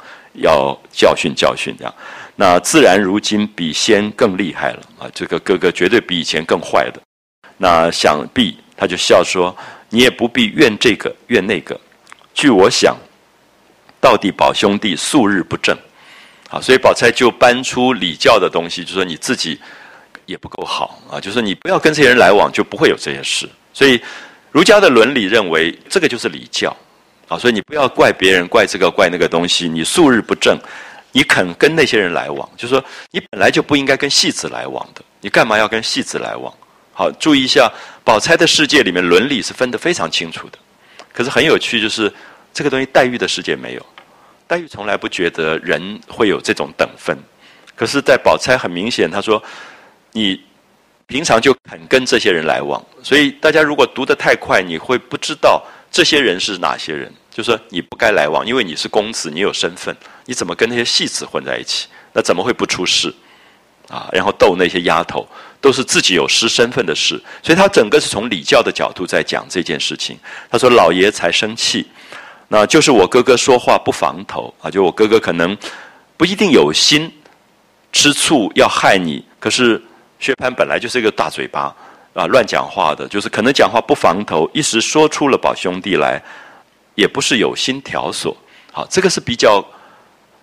[0.42, 1.94] 要教训教训这样，
[2.36, 5.10] 那自然如今比先更厉害了啊！
[5.14, 7.02] 这个哥哥绝对比以前更坏的。
[7.58, 9.56] 那想必他就笑说
[9.90, 11.80] ：“你也不必怨这个怨那个。
[12.34, 12.96] 据我想，
[14.00, 15.78] 到底宝兄弟素日不正，
[16.50, 19.60] 啊，所以宝钗就搬出礼教的东西，就说你自己
[20.26, 23.50] 也不够好啊，就是你不要跟这些人来往，就不会有这些事。
[23.74, 24.02] 所以
[24.52, 26.76] 儒家的伦理认为，这个就是礼教。”
[27.30, 29.70] 啊，所以你不要怪别人，怪这个怪那个东西。
[29.70, 30.60] 你素日不正，
[31.12, 35.02] 你肯跟那些人来往，就是说你本来就不应该跟戏子来往的。
[35.22, 36.52] 你干嘛要跟戏子来往？
[36.92, 37.72] 好，注意一下，
[38.04, 40.58] 宝钗的世界里面伦理是分得非常清楚的。
[41.14, 42.12] 可是很有趣，就是
[42.52, 43.86] 这个东西黛玉的世界没有，
[44.48, 47.16] 黛玉从来不觉得人会有这种等分。
[47.76, 49.42] 可是，在宝钗很明显，她说
[50.14, 50.42] 你
[51.06, 55.64] 平常就肯跟这些人来往，所以大家如果读得太快，你会不知道。
[55.92, 57.12] 这些人是哪些人？
[57.40, 61.88] 就说你不该来往，因为你是公子，你有身份，你怎么跟那些戏子混在一起？
[62.12, 63.14] 那怎么会不出事？
[63.88, 65.26] 啊，然后逗那些丫头，
[65.62, 67.18] 都是自己有失身份的事。
[67.42, 70.20] 所以他整个是从礼教的角度在讲这件事情。
[70.52, 71.88] 他说：“老爷才生气，
[72.50, 75.58] 那就是我哥哥说话不防头啊，就我哥哥可能
[76.18, 77.10] 不一定有心
[77.94, 79.82] 吃醋要害你，可是
[80.20, 81.74] 薛蟠本来就是一个大嘴巴
[82.14, 86.22] 啊，乱讲话的，就是可能讲话不防头，一时说出了宝兄弟来，
[86.96, 88.36] 也不是有心挑唆。
[88.72, 89.66] 好，这个是比较，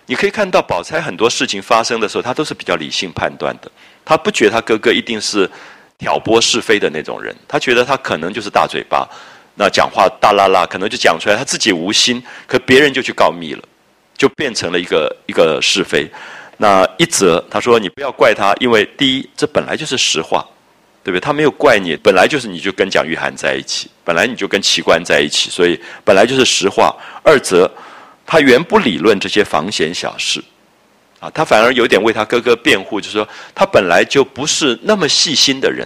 [0.07, 3.71] 你可以看到宝钗很多事情发生的时候，她都是比较理性判断的，
[4.05, 5.51] 她不觉得她哥哥一定是
[5.99, 9.09] 挑拨是非的那种人，他觉得他可能就是大嘴巴。
[9.55, 13.63] 那讲话大啦啦，可能就讲出来，他自己无心，可别人就去告密了，
[14.15, 16.07] 就变成了一个一个是非。
[16.59, 20.47] 那一则他说你不要怪他，因为第一这本来就是实话，
[21.03, 21.21] 对不对？
[21.21, 26.95] 他没有怪你，本来就是你就跟蒋玉菡在一起，本来你就跟奇观在一起，所以本来就是实话。
[27.25, 27.69] 二则
[28.25, 30.41] 他原不理论这些房闲小事，
[31.19, 35.85] 啊，他反而有点为他哥哥辩护，就是说他本来就不是那么细心的人。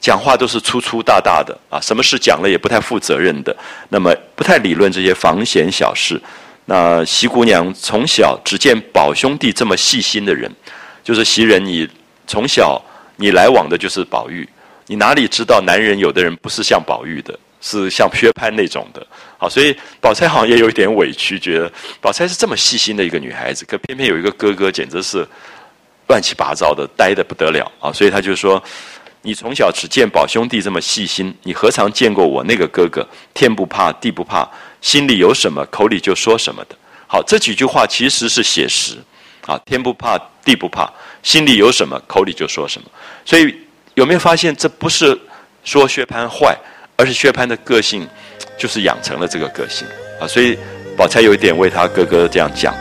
[0.00, 3.54] 讲话都是粗粗大大的啊，什么事讲了也不太负责任的，
[3.90, 6.20] 那么不太理论这些房闲小事。
[6.64, 10.50] 那席姑娘从小只见宝兄弟这么细心的人，
[11.04, 11.86] 就是袭人，你
[12.26, 12.80] 从小
[13.16, 14.48] 你来往的就是宝玉，
[14.86, 19.06] 你哪里知道男人有的人不是像宝玉的，是像薛蟠那种的。
[19.38, 25.26] 好，所以宝钗好像也有一点委屈，觉得宝钗是这么细心的一个女孩子，可偏偏有一个哥哥简直是
[26.08, 27.92] 乱七八糟的，呆的不得了啊！
[27.92, 28.62] 所以他就说。
[29.22, 33.06] 你从小只见宝兄弟这么细心，你何尝见过我那个哥哥？
[33.34, 34.48] 天不怕地不怕，
[34.80, 36.76] 心里有什么口里就说什么的。
[37.06, 38.96] 好，这几句话其实是写实
[39.44, 39.60] 啊。
[39.66, 40.90] 天不怕地不怕，
[41.22, 42.90] 心里有什么口里就说什么。
[43.26, 43.54] 所以
[43.92, 45.14] 有没有发现，这不是
[45.64, 46.58] 说薛蟠坏，
[47.00, 48.06] 而是薛蟠的个性
[48.58, 49.88] 就是养成了这个个性
[50.20, 50.28] 啊。
[50.28, 50.56] 所以
[50.94, 52.74] 宝钗有一点为他哥哥这样讲。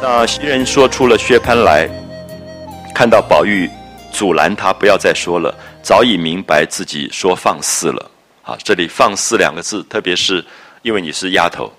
[0.00, 1.88] 那袭人说出了薛蟠来，
[2.94, 3.68] 看到宝玉
[4.12, 8.10] 阻拦他不要再说了，早已明白自己说放肆了。
[8.42, 10.44] 啊，这里“放肆”两个字，特别是
[10.82, 11.72] 因为你是丫头，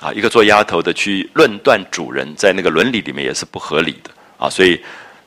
[0.00, 4.80] 啊，一个做丫头的去论断主人，在那个伦理里面也是不合理的啊，所以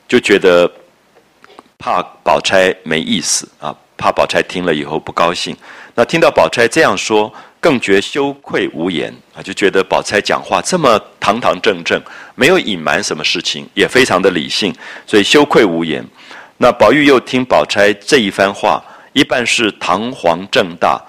[0.08, 0.68] 就觉得
[1.78, 5.56] 怕宝钗没意思啊，怕宝钗听了以后不高兴。
[5.94, 7.32] 那听到宝钗这样说。
[7.64, 11.98] 更觉羞愧无言啊，就觉得宝钗讲话这么堂堂正正，
[12.34, 14.70] 没有隐瞒什么事情，也非常的理性，
[15.06, 16.04] 所以羞愧无言。
[16.58, 21.02] 那宝玉又听宝钗这一番话，一半是堂皇正大，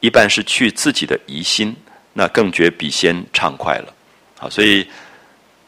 [0.00, 1.74] 一半是去自己的疑心，
[2.12, 3.86] 那更觉比先畅快了。
[4.38, 4.86] 好，所以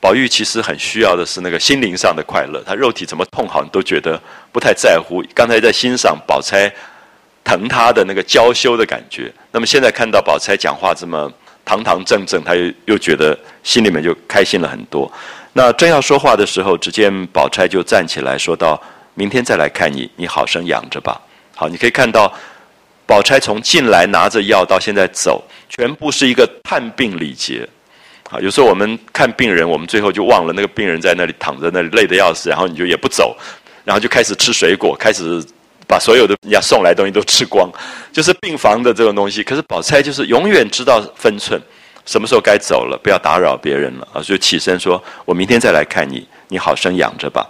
[0.05, 4.21] 宝玉其实很需要的是那个心灵上的快乐，他肉体怎么痛好，你都觉得
[4.53, 5.25] 不太在乎。
[5.35, 6.71] 刚才在欣赏宝钗。
[7.47, 11.31] 疼他的那个娇羞的感觉，那么现在看到宝钗讲话这么
[11.63, 15.13] 堂堂正正，他又又觉得心里面就开心了很多。
[15.53, 21.21] 那正要说话的时候，只见宝钗就站起来说道：“明天再来看你，你好生养着吧。”
[21.55, 22.33] 好，你可以看到
[23.05, 27.69] 宝钗从进来拿着药到现在走，全部是一个探病礼节。
[28.41, 33.37] 有时候我们看病人，我们最后就忘了那个病人在那里躺在那里累得要死，然后你就也不走，
[33.85, 35.45] 然后就开始吃水果，开始。
[35.87, 37.71] 把所有的人家送来东西都吃光，
[38.11, 39.43] 就是病房的这种东西。
[39.43, 41.61] 可是宝钗就是永远知道分寸，
[42.07, 44.23] 什么时候该走了，不要打扰别人了啊！
[44.23, 47.47] 就起身说：“我明天再来看你，你好生养着吧。”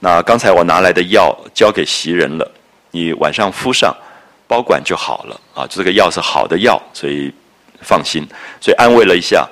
[0.00, 2.46] 那刚才我拿来的药交给袭人了，
[2.90, 3.96] 你晚上敷上，
[4.46, 5.66] 保管就好了啊！
[5.66, 7.32] 这个药是好的药，所以
[7.80, 8.22] 放心，
[8.60, 9.48] 所以安慰了一下。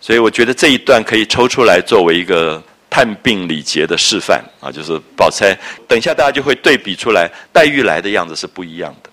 [0.00, 2.62] 所以我觉得这一段可以抽出来作为一个。
[2.92, 5.56] 探病礼节的示范啊，就是宝钗。
[5.86, 9.08] 等一下，大家就会对比出来，黛玉来的样子是不一样的。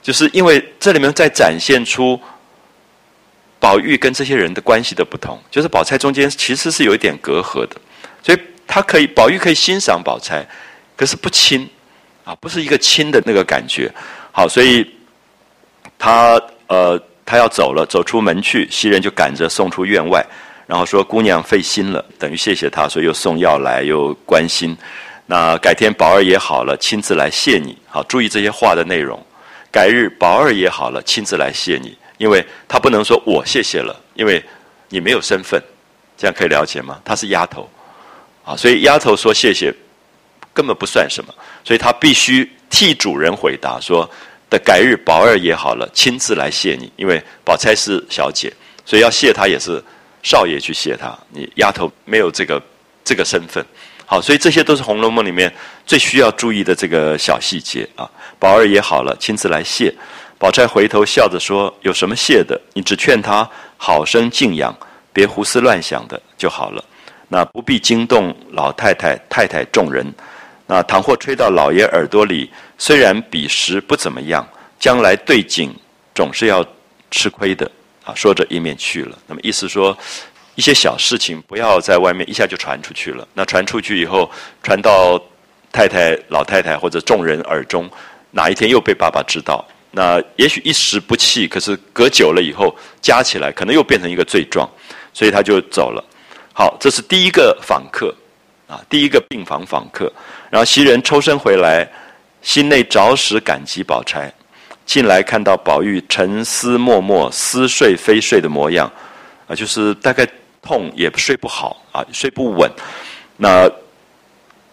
[0.00, 2.18] 就是因为这里面在展现出
[3.60, 7.76] 宝玉跟这些人的关系的不同，就是宝钗中间其实是有一点隔阂的，
[8.22, 10.42] 所以他可以，宝玉可以欣赏宝钗，
[10.96, 11.68] 可是不亲
[12.24, 13.92] 啊，不是一个亲的那个感觉。
[14.32, 14.90] 好，所以
[15.98, 20.24] 他呃，他要走了，走出门去，袭人就赶着送出院外。
[20.66, 24.76] 然后说姑娘费心了，等于谢谢他，所以又送药来，又关心。
[25.26, 27.76] 那改天宝二爷好了，亲自来谢你。
[27.88, 29.20] 好，注意这些话的内容。
[29.70, 34.42] 改日宝二爷好了，亲自来谢你，因为他不能说我谢谢了，因为
[34.88, 35.62] 你没有身份，
[36.16, 37.00] 这样可以了解吗？
[37.04, 37.68] 他是丫头，
[38.44, 39.74] 啊，所以丫头说谢谢
[40.54, 44.08] 根本不算什么，所以他必须替主人回答说
[44.50, 48.52] 的改日宝二爷好了，亲自来谢你，因为宝钗是小姐，
[48.84, 49.82] 所以要谢她也是。
[50.22, 52.60] 少爷去谢他，你丫头没有这个
[53.04, 53.64] 这个身份。
[54.04, 55.54] 好，所以这些都是《红楼梦》里面
[55.86, 58.10] 最需要注意的这个小细节啊。
[58.36, 59.94] 宝二爷好了，亲自来谢。
[60.36, 62.60] 宝钗回头笑着说：“有什么谢的？
[62.74, 64.76] 你只劝他好生静养，
[65.12, 66.84] 别胡思乱想的就好了。
[67.28, 70.12] 那不必惊动老太太、太太众人。
[70.66, 74.46] 那倘或吹到老爷耳朵里，虽然彼时不怎么样，
[74.78, 75.74] 将来对景
[76.14, 76.64] 总是要
[77.10, 77.70] 吃亏的。”
[78.04, 79.18] 啊，说着一面去了。
[79.26, 79.96] 那么意思说。
[80.56, 83.28] 一些小事情不要在外面一下就传出去了。
[83.34, 84.30] 那传出去以后，
[84.62, 85.22] 传到
[85.70, 87.86] 太太、老太太或者众人耳中，
[88.30, 89.62] 哪一天又被爸爸知道？
[89.90, 94.66] 那也许一时不气，可是隔久了以后，加起来可能又变成一个罪状，
[95.12, 96.02] 所以他就走了。
[96.54, 98.14] 好，这是第一个访客，
[98.66, 100.10] 啊，第一个病房访客。
[100.56, 101.86] 然后袭人抽身回来，
[102.40, 104.32] 心内着实感激宝钗。
[104.86, 108.90] 进来看到宝玉沉思默默、似睡非睡的模样，
[109.46, 110.26] 啊，就是大概。
[110.62, 112.68] 痛也睡不好啊，睡不稳。
[113.36, 113.70] 那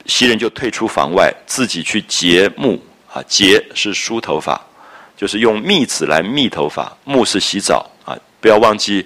[0.08, 2.82] 袭人就退出房外，自己去结木
[3.14, 3.22] 啊。
[3.28, 4.60] 结是梳头发，
[5.16, 6.92] 就是用蜜子来蜜头发。
[7.04, 8.18] 木是洗澡啊。
[8.42, 9.06] 不要忘记，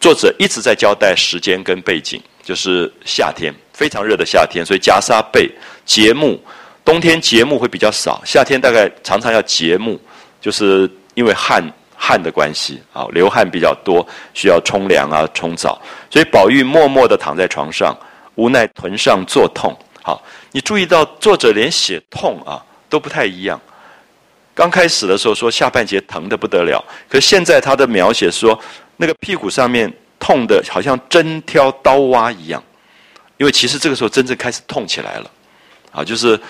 [0.00, 5.50] 作者一直在交代时间跟背景，就是夏天非常热的夏天，所以袈裟被
[5.84, 6.42] 节目。
[6.84, 10.00] 冬天节目会比较少，夏天大概常常要节目，
[10.40, 11.62] 就是因为汗。
[12.04, 15.80] 汗的关系啊，流汗比较多，需要冲凉啊，冲澡。
[16.10, 17.96] 所以宝玉默默地躺在床上，
[18.34, 19.72] 无奈臀上作痛。
[20.02, 23.60] 好，你注意到作者连写痛啊都不太一样。
[24.52, 28.58] 刚开始的时候说下半截疼得不得了，可现在他的描写说
[28.96, 32.60] 那个屁股上面痛的好像针挑刀挖一样，
[33.36, 35.30] 因为其实这个时候真正开始痛起来了，
[35.92, 36.40] 啊，就是。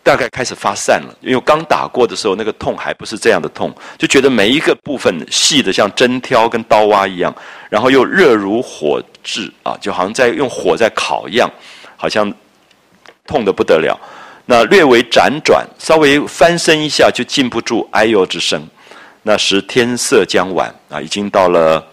[0.00, 7.34] 大概开始发散了，因为刚打过的时候，那个痛还不是这样的痛，就觉得每一个部分细的像针挑跟刀挖一样，
[7.68, 11.50] 然后又热如火炙啊，就好像在用火在烤一样，
[11.94, 12.32] 好像
[13.26, 14.00] 痛得不得了。
[14.46, 18.66] 那略微辗转，稍微翻身一下，就禁不住哎呦之声。
[19.24, 21.86] 那时天色将晚啊，已经到了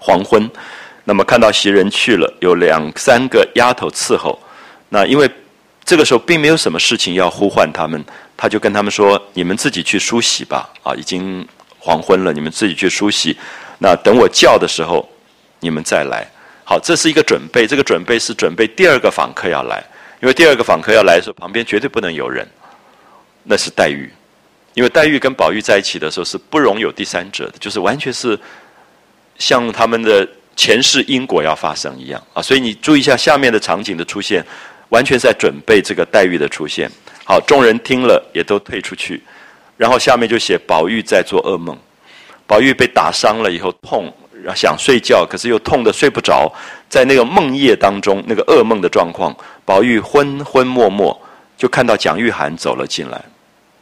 [0.00, 0.50] 黄昏。
[1.04, 4.36] 那么看到袭人去了，有两三个丫头伺候。
[4.88, 5.30] 那因为。
[5.84, 8.02] 这个时候并没有什么事情要呼唤他们，
[8.36, 11.46] 他就跟他们说：“你们自己去梳洗吧，啊，已经
[11.78, 13.36] 黄昏了，你们自己去梳洗。
[13.78, 15.06] 那等我叫的时候，
[15.58, 16.24] 你们再来。
[16.64, 19.84] 好，这是一个准备，这个准备是准备第二个访客要来，
[20.20, 22.48] 因为第二个访客要来的时候，旁边绝对不能有人，
[23.42, 24.08] 那是黛玉，
[24.74, 28.38] 因为黛玉跟宝玉在一起的时候是不容有第三者的，就是完全是
[29.36, 32.40] 像他们的前世因果要发生一样啊。
[32.40, 34.46] 所以你注意一下下面的场景的出现。”
[34.92, 36.90] 完全在准备这个黛玉的出现。
[37.24, 39.22] 好，众人听了也都退出去。
[39.78, 41.76] 然后下面就写宝玉在做噩梦。
[42.46, 44.12] 宝玉被打伤了以后痛，
[44.54, 46.52] 想睡觉，可是又痛得睡不着。
[46.90, 49.34] 在那个梦夜当中，那个噩梦的状况，
[49.64, 51.18] 宝玉昏昏默默，
[51.56, 53.16] 就看到蒋玉菡走了进来。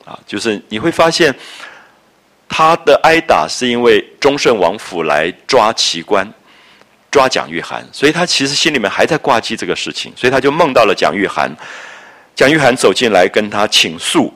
[0.04, 1.34] 啊，就是你会发现，
[2.48, 6.32] 他的挨打是因为忠顺王府来抓奇官。
[7.10, 11.50] 抓蒋玉菡，所以他其实心里面还在挂记这个事情，所以他就梦到了蒋玉菡。
[12.36, 14.32] 蒋玉菡走进来跟他倾诉，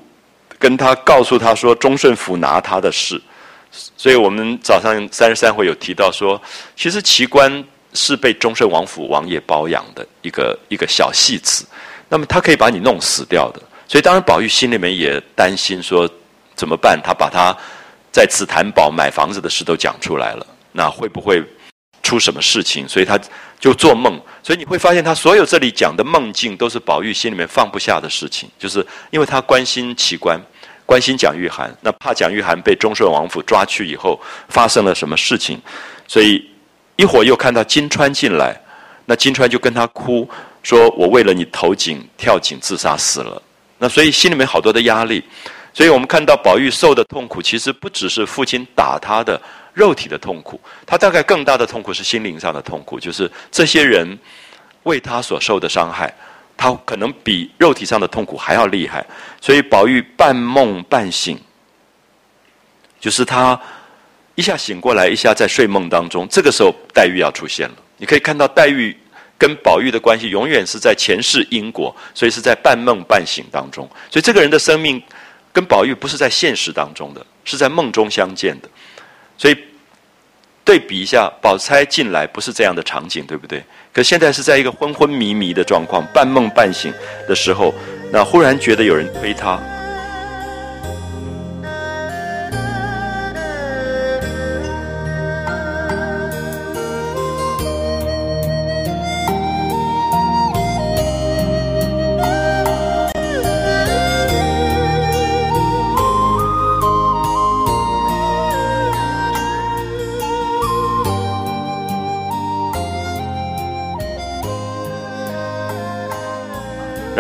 [0.59, 3.20] 跟他告诉他说忠顺府拿他的事。
[3.97, 6.41] 所以我们早上三十三回有提到说，
[6.77, 11.64] 其实奇官是被忠顺王府王爷包养的一个一个小戏子，
[12.09, 13.62] 那么他可以把你弄死掉的。
[13.87, 16.09] 所以当然宝玉心里面也担心说
[16.57, 17.01] 怎么办？
[17.03, 17.57] 他把他
[18.12, 21.43] 在紫檀堡买房子的事都讲出来了，那会不会？
[22.05, 23.19] 出什么事情，所以他
[23.59, 30.39] 就做梦，所以你会发现他所有这里讲的梦境都是宝玉心里面放不下的事情，就是因为他关心奇观，
[30.85, 35.59] 关心蒋玉菡，那怕蒋玉菡被忠顺王府抓去以后发生了什么事情，
[36.07, 36.45] 所以
[36.97, 38.55] 一会儿又看到金钏进来，
[39.07, 40.29] 那金钏就跟他哭，
[40.63, 43.43] 说我为了你投井跳井自杀死了，
[43.79, 45.25] 那所以心里面好多的压力，
[45.73, 49.41] 所以我们看到宝玉受的痛苦，其实不只是父亲打他的。
[49.75, 54.18] 肉体的痛苦，他大概更大的痛苦是心灵上的痛苦，就是这些人
[54.85, 56.14] 为他所受的伤害，
[56.57, 59.05] 他可能比肉体上的痛苦还要厉害。
[59.41, 61.37] 所以宝玉半梦半醒，
[63.01, 63.61] 就是他
[64.37, 66.27] 一下醒过来，一下在睡梦当中。
[66.31, 67.75] 这个时候，黛玉要出现了。
[67.97, 68.97] 你可以看到黛玉
[69.37, 73.89] 跟宝玉的关系永远是在前世因果，所以是在半梦半醒当中。
[74.11, 75.03] 所以这个人的生命
[75.53, 78.68] 跟宝玉不是在现实当中的，是在梦中相见的。
[79.37, 79.57] 所以
[80.64, 83.62] 对比一下，宝钗进来不是这样的场景，对不对？
[83.93, 86.93] 可现在是在一个昏昏迷迷的状况，半梦半醒
[87.28, 87.74] 的时候，
[88.12, 89.61] 那忽然觉得有人推她。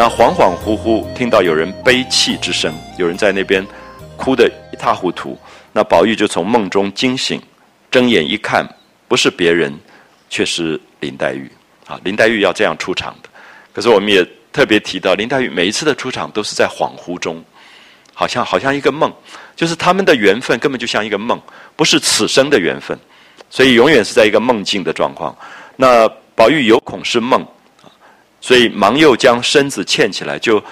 [0.04, 3.66] 然后恍恍惚惚听到有人悲泣之声，有人在那边
[4.18, 5.34] 哭得一塌糊涂。
[5.72, 7.40] 那宝玉就从梦中惊醒，
[7.90, 8.68] 睁眼一看，
[9.08, 9.72] 不是别人，
[10.28, 11.50] 却是林黛玉。
[11.86, 13.30] 啊，林黛玉要这样出场的。
[13.72, 17.42] 可是我们也特别提到，林黛玉每一次的出场都是在恍惚中，
[18.12, 19.10] 好像好像一个梦，
[19.56, 21.40] 就是他们的缘分根本就像一个梦，
[21.76, 22.94] 不是此生的缘分，
[23.48, 25.34] 所以永远是在一个梦境的状况。
[25.76, 27.42] 那宝玉有恐是梦。
[28.46, 30.62] 所以忙又将身子欠起来，就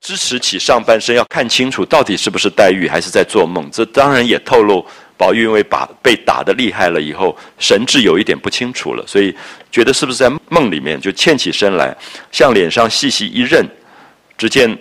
[0.00, 3.70] 支持起上半身，要看清楚到底是不是黛玉，还是在做梦。
[3.70, 4.84] 这当然也透露
[5.16, 9.32] 宝玉因为把被打的厉害了以后，神志有一点不清楚了，所以
[9.70, 11.96] 觉得是不是在梦里面，就欠起身来，
[12.32, 13.64] 向脸上细细一认，
[14.36, 14.76] 只见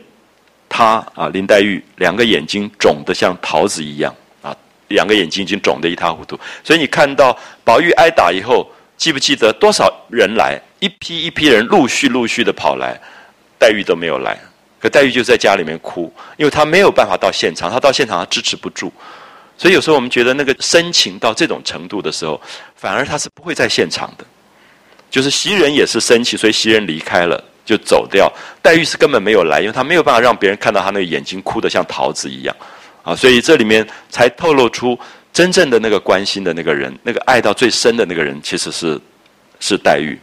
[0.67, 4.11] 他啊林黛玉两个眼睛肿得像桃子一样
[4.41, 4.57] 啊，
[4.87, 6.39] 两个眼睛已经肿得一塌糊涂。
[6.63, 8.67] 所以你看到宝玉挨打以后。
[8.97, 10.59] 记不记得多少人来？
[10.79, 12.99] 一批一批人陆续陆续的跑来，
[13.59, 14.37] 黛玉都没有来。
[14.79, 18.91] 可黛玉就在家里面哭，因为她没有办法到现场，她到现场她支持不住。
[19.57, 22.39] 所以有时候我们觉得那个深情到这种程度的时候，
[22.75, 24.25] 反而她是不会在现场的。
[25.09, 28.31] 就是袭人也是生气，所以袭人离开了就走掉。
[28.61, 32.55] 黛玉是根本没有来，因为她没有办法让别人看到她那个眼睛哭得像桃子一样
[33.03, 33.15] 啊。
[33.15, 34.97] 所以这里面才透露出。
[35.33, 38.99] 真正的那个关心的那个人，那个爱到最深的那个人，其实是
[39.59, 40.19] 是黛玉。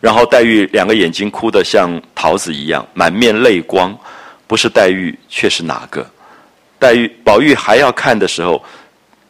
[0.00, 3.96] 然后黛玉两个眼睛哭得像桃子一样，满面泪光，
[4.46, 6.04] 不是黛玉，却是哪个？
[6.78, 8.64] 黛玉、宝玉还要看的时候，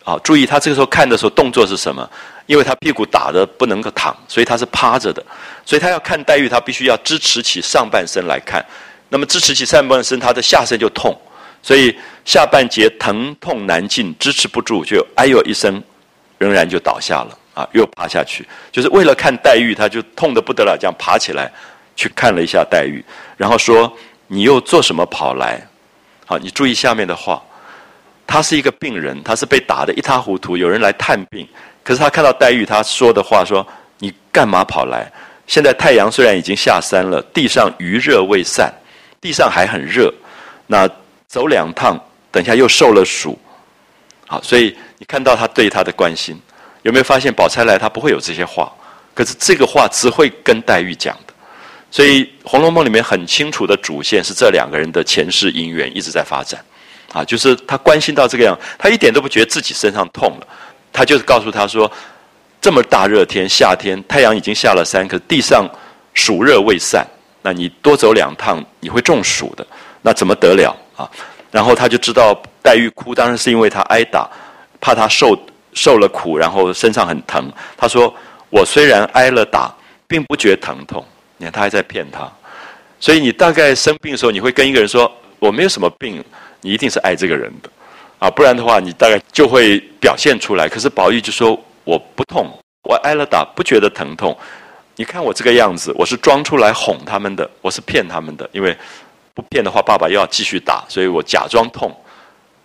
[0.04, 2.08] 啊，注意他这个时候看的时候动作是什么？
[2.46, 5.24] 因为他屁股打的不能够躺，所以他是趴着的，
[5.64, 8.64] 所以他要看黛玉，他必须要支持起上半身来看。
[9.08, 11.16] 那么支持起上半身，他的下身就痛。
[11.62, 11.94] 所以
[12.24, 15.82] 下半截疼痛难禁，支持不住，就哎呦一声，
[16.38, 21.50] 仍然就倒下了啊，又爬下去，就是为了看黛玉，他就痛得不得了，这样爬起来
[21.96, 23.04] 去看了一下黛玉，
[23.36, 23.92] 然后说
[24.28, 25.60] ：“你又做什么跑来？”
[26.26, 27.42] 好，你注意下面的话，
[28.26, 31.48] 他是一个病人，他是被打得一塌糊涂，有人来探病，
[31.82, 33.66] 可是他看到黛玉，他说的话说
[33.98, 35.10] ：“你干嘛跑来？
[35.46, 38.72] 现在太阳虽然已经下山了，地上余热未散，
[39.20, 40.12] 地上还很热，
[40.66, 40.88] 那。”
[41.30, 41.96] 走两趟，
[42.32, 43.38] 等下又受了暑，
[44.26, 46.36] 好，所以你看到他对他的关心，
[46.82, 48.72] 有没有发现宝钗来他不会有这些话，
[49.14, 51.32] 可是这个话只会跟黛玉讲的，
[51.90, 56.64] 所以《红楼梦》里面很清楚的主线是这两个人的前世姻缘一直在发展，
[57.12, 60.46] 啊，就是他关心到这个样，他一点都不觉得自己身上痛了，
[60.92, 61.90] 他就是告诉他说，
[62.60, 65.68] 这么大热天夏天，太阳已经下了山，可地上
[66.14, 67.06] 暑热未散，
[67.42, 69.66] 那你多走两趟你会中暑的，
[70.02, 70.74] 那怎么得了？
[70.96, 71.10] 啊，
[71.50, 74.28] 然后他就知道黛玉哭，当然是因为她挨打，
[74.80, 75.36] 怕她受
[75.72, 77.50] 受了苦，然后身上很疼。
[77.76, 78.14] 他说
[78.50, 79.74] ：“我虽然挨了打，
[80.06, 81.04] 并不觉疼痛。”
[81.36, 82.30] 你看他还在骗他，
[82.98, 86.22] 所以你大概生病的时候，你会跟一个人说：“我没有什么病。”
[86.60, 87.70] 你一定是爱这个人的，
[88.18, 90.68] 啊，不然的话，你大概就会表现出来。
[90.68, 92.46] 可是宝玉就说：“我不痛，
[92.84, 94.36] 我挨了打不觉得疼痛。
[94.96, 98.76] 你看我这个样子，我是装出来哄他们的，我是骗他们的，因为。”
[99.32, 101.96] 不骗的话，爸爸又要继续打，所以我假装痛。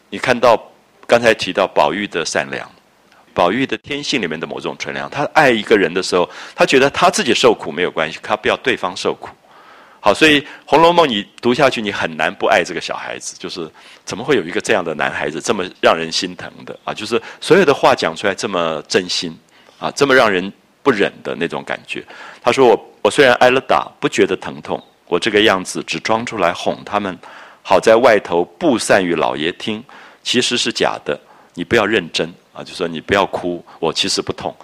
[0.09, 0.59] 你看到
[1.07, 2.69] 刚才提到宝玉的善良，
[3.35, 5.07] 宝玉的天性里面的某种纯良。
[5.07, 9.29] 他爱一个人的时候，他觉得他自己受苦没有关系，他不要对方受苦。
[9.99, 13.35] 好，所以《红楼梦》你读下去，你很难不爱这个小孩子。
[13.37, 13.69] 就是
[14.05, 16.93] 怎么会有一个这样的男孩子，这么让人心疼的啊？
[16.93, 19.37] 就是所有的话讲出来这么真心
[19.77, 22.03] 啊，这么让人不忍的那种感觉。
[22.41, 27.15] 他说：“我我虽然挨了打，不觉得疼痛。”我这个样子只装出来哄他们，
[27.61, 29.83] 好在外头布散于老爷听，
[30.23, 31.19] 其实是假的。
[31.53, 34.55] 你不要认真啊，就说你不要哭，我其实不痛。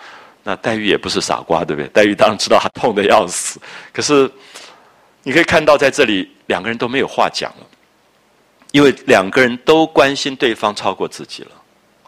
[0.44, 1.88] 那黛玉也不是傻瓜，对不对？
[1.90, 3.60] 黛玉当然知道她痛的要死，
[3.94, 4.32] 可是
[5.22, 7.68] 你可以看到在这里两个人都没有话讲了，
[8.72, 11.52] 因为两个人都关心对方超过自己了。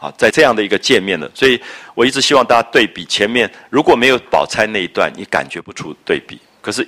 [0.00, 1.60] 啊，在这样的一个见面的，所以
[1.94, 6.86] 我一直希望大家对比前面如果没有宝钗那一段，你感觉不出对比，可是。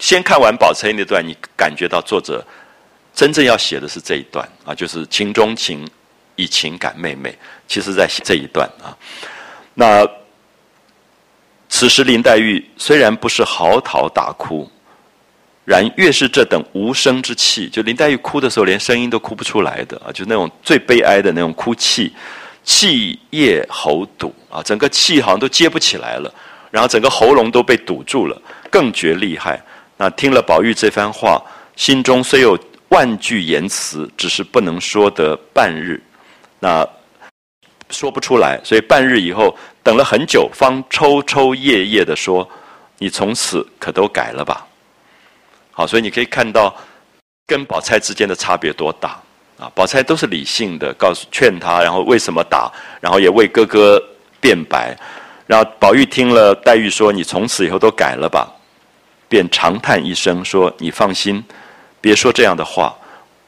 [0.00, 2.46] 先看完宝钗那段，你感觉到作者
[3.12, 5.84] 真正要写的是这一段啊，就是情中情，
[6.38, 7.36] 以情感妹妹，
[7.66, 8.96] 其实在这一段啊。
[9.74, 10.08] 那
[11.68, 14.70] 此时林黛玉虽然不是嚎啕大哭，
[15.64, 22.12] 然越是这等无声之气，就林黛玉哭的时候，连声音都哭不出来的啊，就那种最悲哀的那种哭泣，
[22.64, 26.32] 气液喉堵啊，整个气好像都接不起来了，
[26.70, 29.60] 然后整个喉咙都被堵住了，更觉厉害。
[29.96, 31.42] 那听了宝玉这番话，
[31.76, 32.58] 心中虽有
[32.88, 36.02] 万句言辞，只是不能说得半日，
[36.60, 36.86] 那
[37.90, 42.48] 说不出来，所以半日以后等了很久，方抽抽噎噎的说
[42.98, 44.66] ：“你从此可都改了吧？”
[45.72, 46.74] 好，所以你可以看到
[47.46, 49.20] 跟宝钗之间的差别多大
[49.58, 49.70] 啊！
[49.74, 54.02] 宝钗都是理性的，告诉劝他，然后为什么打，然后也为哥哥
[54.40, 54.96] 辩白。
[55.46, 58.52] 然后宝玉听了黛玉说：“你从此以后都改了吧。”
[59.30, 61.42] 便长叹一声说：“你放心，
[62.00, 62.94] 别说这样的话。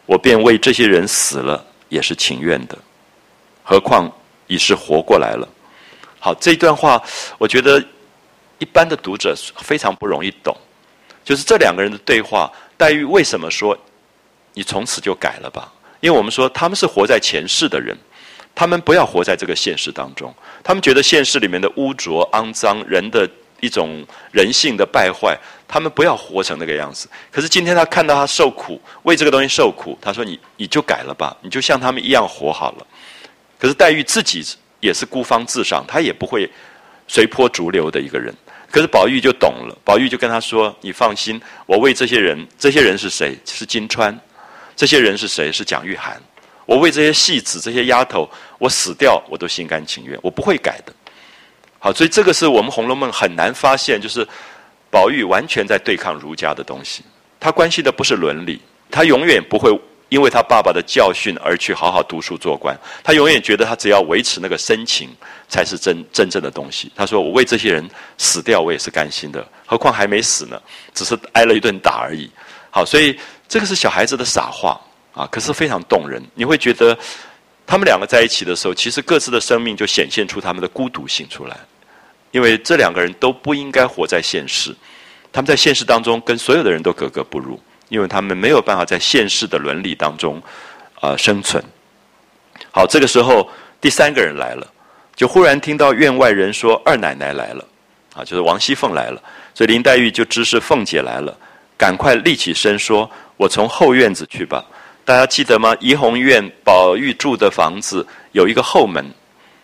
[0.06, 2.78] 我便为这些人死了也是情愿的，
[3.70, 4.10] 何况
[4.48, 5.48] 已是活过来了。”
[6.18, 7.00] 好，这一段话
[7.38, 7.80] 我觉得
[8.58, 10.52] 一般的读者非常不容易懂。
[11.24, 13.78] 就是这两个人的对话，黛玉为什么说
[14.54, 15.72] 你从此就改了吧？
[16.00, 17.96] 因为我们说他们是活在前世的人。
[18.52, 23.26] 他们不要活在这个现实当中，他们觉得现实里面的污浊、肮脏，人的
[23.60, 27.08] 一种人性的败坏，他们不要活成那个样子。
[27.30, 32.86] 可是今天他看到他受苦，为这个东西受苦，他说：“你你就改了吧，你就像他们一样活好了。”
[33.60, 34.44] 可是黛玉自己
[34.80, 36.50] 也是孤芳自赏，她也不会
[37.06, 38.34] 随波逐流的一个人。
[38.70, 43.36] 可是宝玉就懂了，宝玉就跟他说：“你放心，我为这些人，这些人是谁？
[43.44, 44.16] 是金钏，
[44.74, 45.52] 这些人是谁？
[45.52, 46.16] 是蒋玉菡。”
[46.66, 50.92] 我为这些戏子、这些丫头，我死掉我都心甘情愿，我不会改的。
[51.80, 54.24] 好，所以这个是我们《红楼梦》很难发现，就是
[54.88, 57.02] 宝玉完全在对抗儒家的东西。
[57.40, 59.76] 他关心的不是伦理，他永远不会
[60.10, 62.78] 因为他爸爸的教训而去好好读书做官。
[63.02, 65.08] 他永远觉得他只要维持那个深情
[65.48, 66.92] 才是真真正的东西。
[66.94, 67.88] 他说：“我为这些人
[68.18, 69.42] 死掉，我也是甘心的。
[69.64, 70.60] 何况还没死呢，
[70.92, 72.30] 只是挨了一顿打而已。”
[72.70, 74.78] 好，所以这个是小孩子的傻话。
[75.12, 76.22] 啊，可是非常动人。
[76.34, 76.96] 你会觉得，
[77.66, 81.56] 他们两个在一起的时候，其实各自的生命就显现出他们的孤独性出来。
[82.30, 84.72] 因为这两个人都不应该活在现实，
[85.32, 87.60] 他们在现实当中跟所有的人都格格不入，
[87.90, 90.42] 因为他们没有办法在现世的伦理当中
[90.98, 91.62] 啊生存。
[92.72, 93.46] 好，这个时候
[93.80, 94.66] 第三个人来了，
[95.14, 97.64] 就忽然听到院外人说二奶奶来了，
[98.14, 99.20] 啊，就是王熙凤来了。
[99.52, 101.36] 所以林黛玉就知是凤姐来了，
[101.76, 104.64] 赶快立起身说：“我从后院子去吧。”
[105.04, 105.76] 大家记得吗？
[105.80, 109.04] 怡红院宝玉住的房子有一个后门，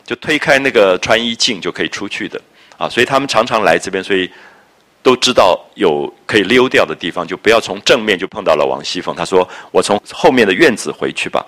[0.05, 2.41] 就推开那个穿衣镜就可以出去的
[2.77, 2.89] 啊。
[2.89, 4.29] 所以他们常常来这边，所以
[5.07, 9.14] 都知道有可以溜掉的地方，就不要从正面就碰到了王熙凤。
[9.14, 11.46] 他说：“我从后面的院子回去吧，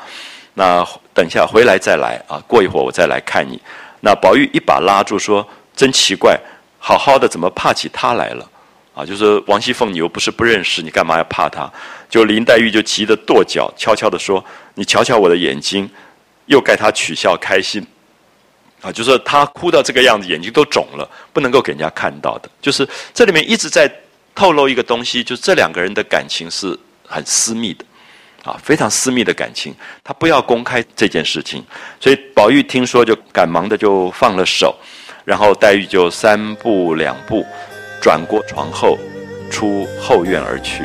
[0.55, 2.41] 那等下回来再来啊。
[2.47, 3.61] 过一会儿我再来看你。”
[3.99, 5.45] 那宝玉一把拉住说
[5.75, 6.39] ：“真奇怪，
[6.79, 8.49] 好好的怎么怕起他来了？”
[8.95, 11.69] 啊，就是王熙凤，你又不是不认识，你干嘛要怕他？
[12.09, 14.45] 就林黛玉就急得跺脚，悄悄地说
[14.77, 15.91] ：“你瞧瞧我的眼睛，
[16.47, 17.85] 又该他取笑开心。”
[18.81, 22.49] 啊，就是他哭到这个样子，眼睛都肿了，不能够给人家看到的。
[22.61, 23.91] 就是这里面一直在
[24.35, 27.85] 透露一个东西，就是这两个人的感情是很私密的，
[28.45, 29.75] 啊，非常私密的感情，
[30.05, 31.65] 他不要公开这件事情。
[32.01, 34.75] 所以宝玉听说就赶忙的就放了手，
[35.25, 37.45] 然后黛玉就三步两步。
[38.01, 38.97] 转过床后，
[39.51, 40.85] 出后院而去。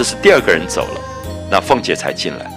[0.00, 1.00] 这是第二个人走了，
[1.50, 2.50] 那凤姐才进来。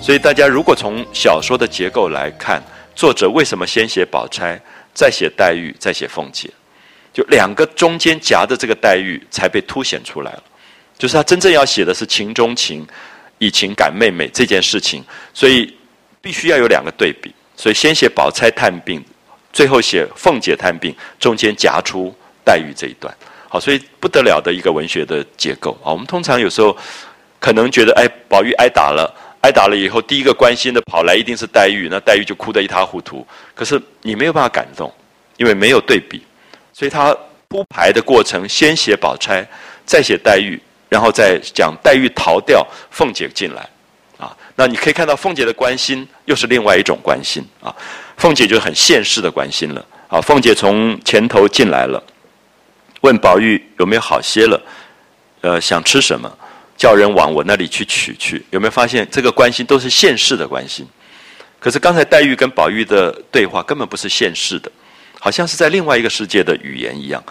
[0.00, 2.62] 所以大家如果从小说的结构来看，
[2.94, 4.56] 作者为什么先写宝钗，
[4.94, 6.48] 再写黛玉，再写凤姐？
[7.12, 10.42] 就两个中间夹的这个黛玉才被凸显出来了。
[10.96, 12.86] 就是他真正要写的是情中情，
[13.38, 15.04] 以情感妹妹这件事情，
[15.34, 15.76] 所以
[16.20, 17.34] 必须要有两个对比。
[17.56, 19.04] 所以先写宝钗探病，
[19.52, 22.14] 最后写凤姐探病，中间夹出
[22.44, 23.12] 黛玉这一段。
[23.50, 25.90] 好，所以不得了的一个文学的结构啊！
[25.90, 26.76] 我们通常有时候
[27.40, 33.26] 可能觉得，哎，宝玉挨打了，挨打了以后，第一个关心的跑来一定是黛玉，那黛玉就哭得一塌糊涂。
[33.54, 34.92] 可是你没有办法感动，
[35.38, 36.22] 因为没有对比，
[36.74, 37.16] 所以他
[37.48, 39.42] 铺排的过程，先写宝钗，
[39.86, 43.66] 再写黛玉，然后再讲黛玉逃掉，凤姐进来，
[44.18, 47.74] 啊，那你可以看到凤姐的关心又是另外一种关心啊，
[48.18, 52.02] 凤姐就很现实的关心了啊，凤姐从前头进来了。
[53.00, 54.60] 问宝玉有没有好些了？
[55.40, 56.30] 呃，想吃什么？
[56.76, 58.44] 叫人往我那里去取去。
[58.50, 60.86] 有没有发现这个关心都是现世的关心？
[61.60, 64.70] 可是刚才黛玉跟宝玉的对话根本不是现世的，
[65.18, 67.22] 好像是在另外一个世界的语言一样。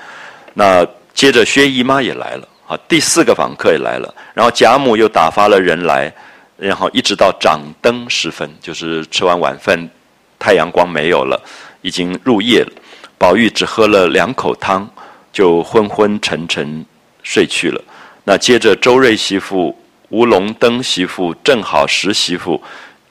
[0.53, 4.13] 那接着薛姨妈也来了，啊，第四个访客也来了。
[4.34, 6.13] 然后贾母又打发了人来，
[6.57, 9.89] 然后一直到掌灯时分，就是吃完晚饭，
[10.38, 11.41] 太阳光没有了，
[11.82, 12.72] 已经入夜了。
[13.18, 14.89] 宝玉只喝了两口汤。
[15.38, 16.83] 就昏昏沉沉
[17.21, 17.79] 睡去了。
[18.23, 19.77] 那接着周瑞媳妇、
[20.09, 22.59] 吴龙登媳妇、正好石媳妇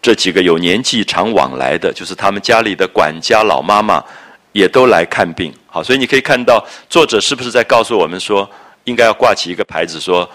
[0.03, 4.03] 这几个有年纪常往来的，就是他们家里的管家老妈妈，
[4.51, 5.55] 也都来看病。
[5.69, 6.61] 好，所以你可以看到
[6.91, 8.51] 作者是不是在告诉我们说，
[8.83, 10.29] 应该要挂起一个牌子说，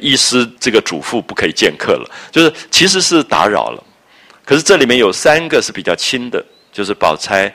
[0.00, 3.82] 医师这个嘱咐不可以见客了，就是其实是打扰了。
[4.44, 7.52] 可是这里面有三个是比较轻的，就是宝钗、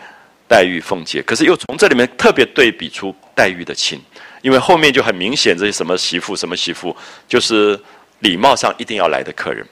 [0.49, 1.21] 黛玉、凤姐。
[1.21, 4.01] 可是又从这里面特别对比出黛玉的亲，
[4.41, 6.93] 因为后面就很明显这些什么媳妇、什么媳妇，
[7.27, 7.79] 就是
[8.19, 9.65] 礼貌上一定要来的客人。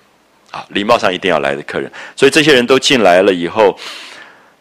[0.49, 3.77] 啊，礼貌上一定要来的客人，所以这些人都进来了以后，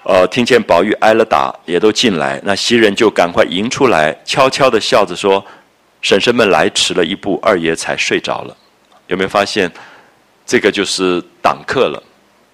[0.02, 2.40] 呃，听见宝玉挨了打，也都进来。
[2.42, 5.42] 那袭人就赶快迎出来，悄悄的笑着说
[6.02, 8.56] ：“婶婶们来迟了一步，二爷才睡着了。”
[9.06, 9.70] 有没有发现，
[10.44, 12.02] 这个就是挡客了，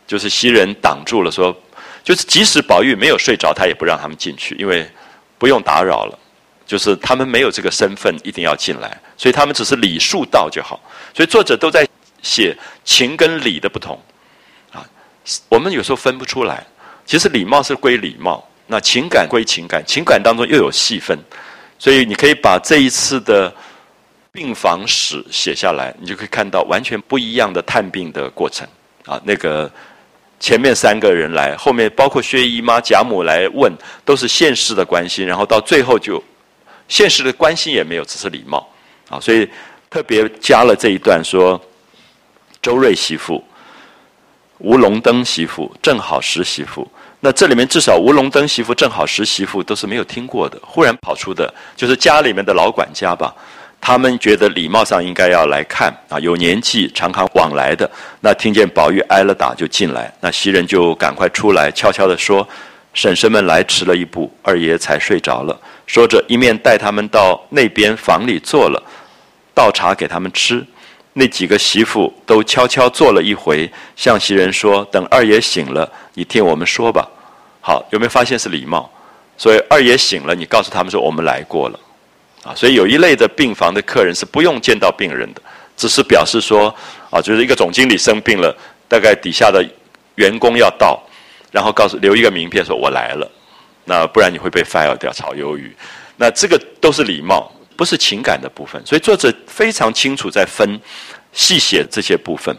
[0.07, 1.59] 就是袭人挡住了，说，
[2.03, 4.89] 就是即使宝玉没有睡着，他也不让他们进去，因为
[5.39, 6.19] 不用打扰了，
[6.67, 10.81] 就是他们没有这个身份一定要进来，所以他们只是礼数到就好。
[11.15, 11.87] 所以作者都在。
[12.25, 14.01] 写情跟理的不同，
[14.71, 14.87] 啊，
[15.49, 16.65] 我们有时候分不出来。
[17.05, 21.19] 其实礼貌是归礼貌，那情感归情感，情感当中又有细分。
[21.81, 23.53] 所以你可以把这一次的
[24.31, 28.65] 病房史写下来，你就可以看到完全不一样的探病的过程。
[29.05, 29.69] 啊，那个
[30.43, 33.73] 前面三个人来，后面包括薛姨妈、贾母来问，
[34.05, 36.21] 都是现实的关心，然后到最后就
[36.89, 38.69] 现实的关心也没有，只是礼貌。
[39.09, 39.49] 啊，所以
[39.89, 41.61] 特别加了这一段说。
[42.61, 43.45] 周瑞媳妇、
[44.59, 46.89] 吴龙登媳妇、正好时媳妇，
[47.19, 53.35] 那这里面至少吴龙登媳妇、正好时媳妇都是没有听过的，忽然跑出的，就是家里面的老管家吧。
[53.85, 57.91] 他们觉得礼貌上应该要来看啊，有年纪、常常往来的。
[58.21, 62.49] 那听见宝玉挨了打就进来，那袭人就赶快出来，悄悄地说
[62.95, 68.81] ：“婶婶们来迟了一步，二爷才睡着了。”说着，一面带他们到那边房里坐了，
[69.53, 70.65] 倒茶给他们吃。
[71.15, 77.07] 那几个媳妇都悄悄坐了一回，向袭人说：“等二爷醒了，你听我们说吧。”
[77.61, 78.89] 好，有没有发现是礼貌？
[79.37, 81.81] 所以二爷醒了，你告诉他们说我们来过了，
[82.45, 85.43] 啊，所以有一类的病房的客人是不用见到病人的，
[85.77, 86.75] 只是表示说，
[87.11, 88.55] 啊，就是一个总经理生病了，
[88.89, 89.65] 大概底下的
[90.17, 91.03] 员工要到，
[91.51, 93.31] 然后告诉留一个名片说我来了，
[93.85, 95.75] 那不然你会被 fire 掉，炒鱿鱼，
[96.17, 97.51] 那这个都是礼貌。
[97.75, 100.79] 不是情感的部分，所以作者非常清楚在分
[101.33, 102.55] 细写这些部分。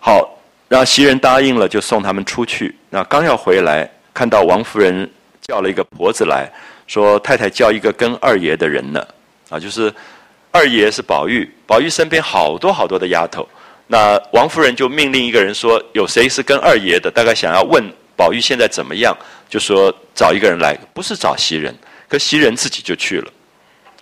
[0.00, 0.26] 好，
[0.68, 2.74] 然后袭人答应了，就送他们出去。
[2.88, 5.08] 那刚要回来，看到王夫人
[5.42, 6.50] 叫了一个婆子来
[6.92, 9.02] 说：“太太叫一个跟二爷的人呢。”
[9.48, 9.90] 啊，就是
[10.50, 13.48] 二爷是宝玉，宝玉身边好多好多的丫头。
[13.86, 17.10] 那王夫人就命令一个人说：“有谁是跟二爷的？
[17.10, 17.82] 大概想要问
[18.14, 19.16] 宝玉现在怎么样，
[19.48, 21.74] 就说找一个人来，不是找袭人，
[22.08, 23.32] 可袭人自己就去了。”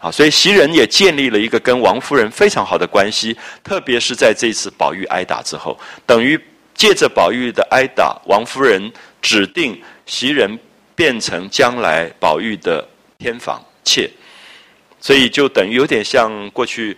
[0.02, 6.40] 啊，所以袭人也建立了一个跟王夫人非常好的关系，特别是在这次宝玉挨打之后，等于
[6.74, 10.58] 借着宝玉的挨打，王夫人指定袭人
[11.00, 12.86] 变成将来宝玉的
[13.16, 14.06] 偏房妾，
[15.00, 16.94] 所以就等于有点像过去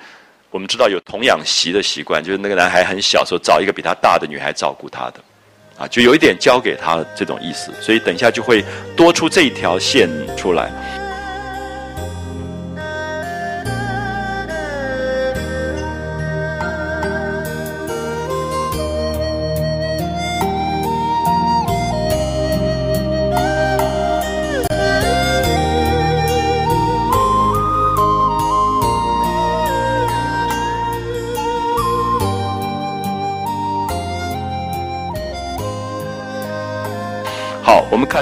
[0.51, 5.21] 我们知道有童养媳的习惯，就是那个男孩很小时候找一个比他大的女孩照顾他的，
[5.79, 8.65] 啊，就有一点交给他这种意思，所以等一下就会
[8.97, 10.69] 多出这一条线出来。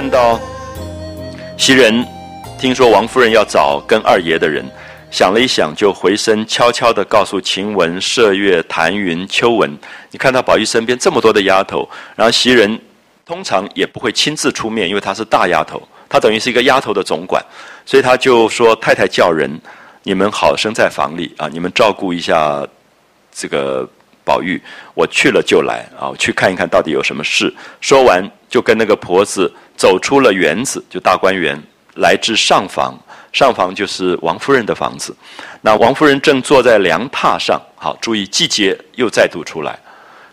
[0.01, 0.39] 看到
[1.59, 2.03] 袭人
[2.57, 4.65] 听说王夫人要找跟二爷的人，
[5.11, 9.77] 想了一想，就回身悄悄地告诉晴雯、麝月、谭云、秋纹。
[10.09, 12.81] 你看到宝玉身边这么多的丫头，然后袭人
[13.23, 15.79] 通常也不会亲自出面，因为她是大丫头，
[16.09, 17.39] 她等于是一个丫头的总管，
[17.85, 19.61] 所以她就说：“太太叫人，
[20.01, 22.67] 你们好生在房里啊，你们照顾一下
[23.31, 23.87] 这个
[24.23, 24.59] 宝玉，
[24.95, 28.27] 我去了就来啊，去看一看到底有什么事。”说完。
[28.51, 31.59] 就跟那个婆子走出了园子，就大观园，
[31.95, 32.93] 来至上房。
[33.31, 35.15] 上房就是王夫人的房子。
[35.61, 39.79] 那王夫人正坐在凉榻上，好，注意季节又再度出来。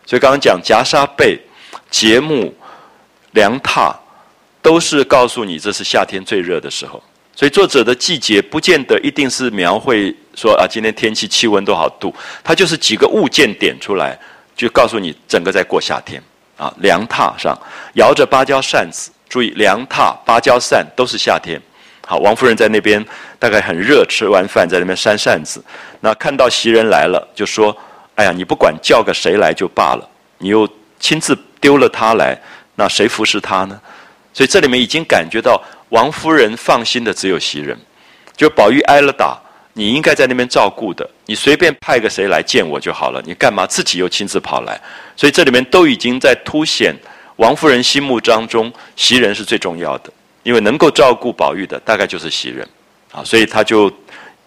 [0.05, 1.41] 所以刚刚讲夹纱被、
[1.93, 2.53] 节目、
[3.31, 3.95] 凉榻，
[4.61, 7.01] 都是告诉你这是夏天最热的时候。
[7.37, 12.13] 所以作者的季节不见得一定是描绘说啊，今天天气气温多少度，
[12.43, 14.19] 它就是几个物件点出来，
[14.57, 16.21] 就告诉你整个在过夏天。
[16.59, 17.59] 啊，凉榻上
[17.95, 21.59] 摇着芭蕉扇子，注意凉榻、芭蕉扇都是夏天。
[22.07, 23.03] 好，王夫人在那边
[23.39, 25.63] 大概很热，吃完饭在那边扇扇子。
[26.01, 27.77] 那看到袭人来了，就说
[28.17, 32.37] ：“哎呀，你不管叫个谁来就罢了，你又亲自丢了他来，
[32.75, 33.81] 那谁服侍他呢？
[34.33, 37.79] 所以这里面已经感觉到王夫人放心的只有袭人，
[38.37, 39.39] 就宝玉挨了打，
[39.79, 44.81] 你应该在那边照顾的，你随便派个谁来见我就好了，你干嘛自己又亲自跑来？
[45.17, 46.93] 所以这里面都已经在凸显
[47.37, 50.13] 王夫人心目当中袭人是最重要的，
[50.43, 52.69] 因为能够照顾宝玉的大概就是袭人，
[53.13, 53.89] 啊，所以他就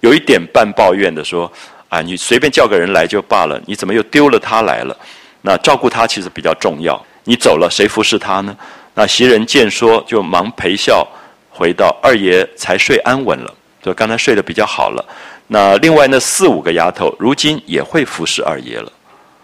[0.01, 1.49] 有一点半抱怨的说。
[1.91, 4.97] 啊，你随便叫个人来就罢了，你怎么又丢了他来了？
[5.41, 6.97] 那照顾他其实比较重要。
[7.25, 8.55] 你走了，谁服侍他呢？
[8.93, 11.05] 那袭人见说，就忙陪笑
[11.49, 15.05] 回到二爷才睡安稳了，就刚才睡得比较好了。
[15.47, 18.91] 那另外那四五个丫头，如今也会服侍二爷了。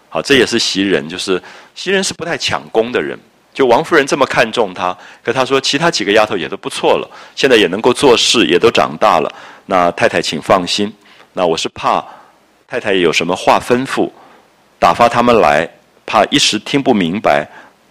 [0.08, 1.42] 好，这也是袭人，就是
[1.74, 3.18] 袭人是不太抢功的人。
[3.52, 9.34] 就王夫人这么看重她，可她说其他几个丫头也都不错了，现在也能够做事，也都长大了。
[9.66, 10.92] 那太太请放心，
[11.32, 12.04] 那我是怕。
[12.70, 14.10] 太太有什么话吩咐，
[14.78, 15.66] 打发他们来，
[16.04, 17.48] 怕一时听不明白，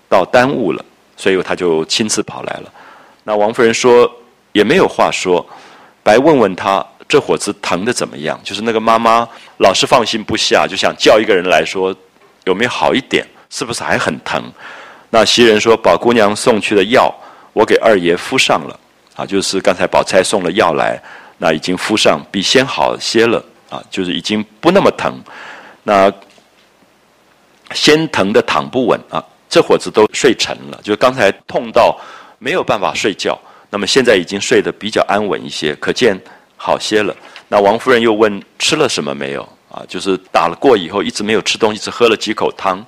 [0.07, 0.85] 到耽误了，
[1.15, 2.71] 所以他就亲自跑来了。
[3.23, 4.07] 那王夫人说
[4.51, 5.43] 也没有话说，
[6.07, 8.39] 来问问他这伙子疼的怎么样？
[8.41, 9.27] 就是那个妈妈
[9.57, 11.93] 老是放心不下，就想叫一个人来说
[12.45, 14.41] 有没有好一点，是不是还很疼？
[15.09, 17.13] 那袭人说宝姑娘送去的药，
[17.51, 18.79] 我给二爷敷上了，
[19.17, 20.97] 啊，就是刚才宝钗送了药来，
[21.37, 23.43] 那已经敷上，比先好些了。
[23.69, 25.21] 啊，就是已经不那么疼，
[25.83, 26.09] 那
[27.73, 31.93] 先疼的躺不稳啊，这伙子都睡沉了，就刚才痛到
[32.39, 33.37] 没有办法睡觉，
[33.69, 36.19] 那么现在已经睡得比较安稳一些，可见
[36.55, 37.15] 好些了。
[37.47, 39.83] 那王夫人又问吃了什么没有啊？
[39.87, 42.85] 就是打了过以后一直没有吃东西，只喝了几口汤。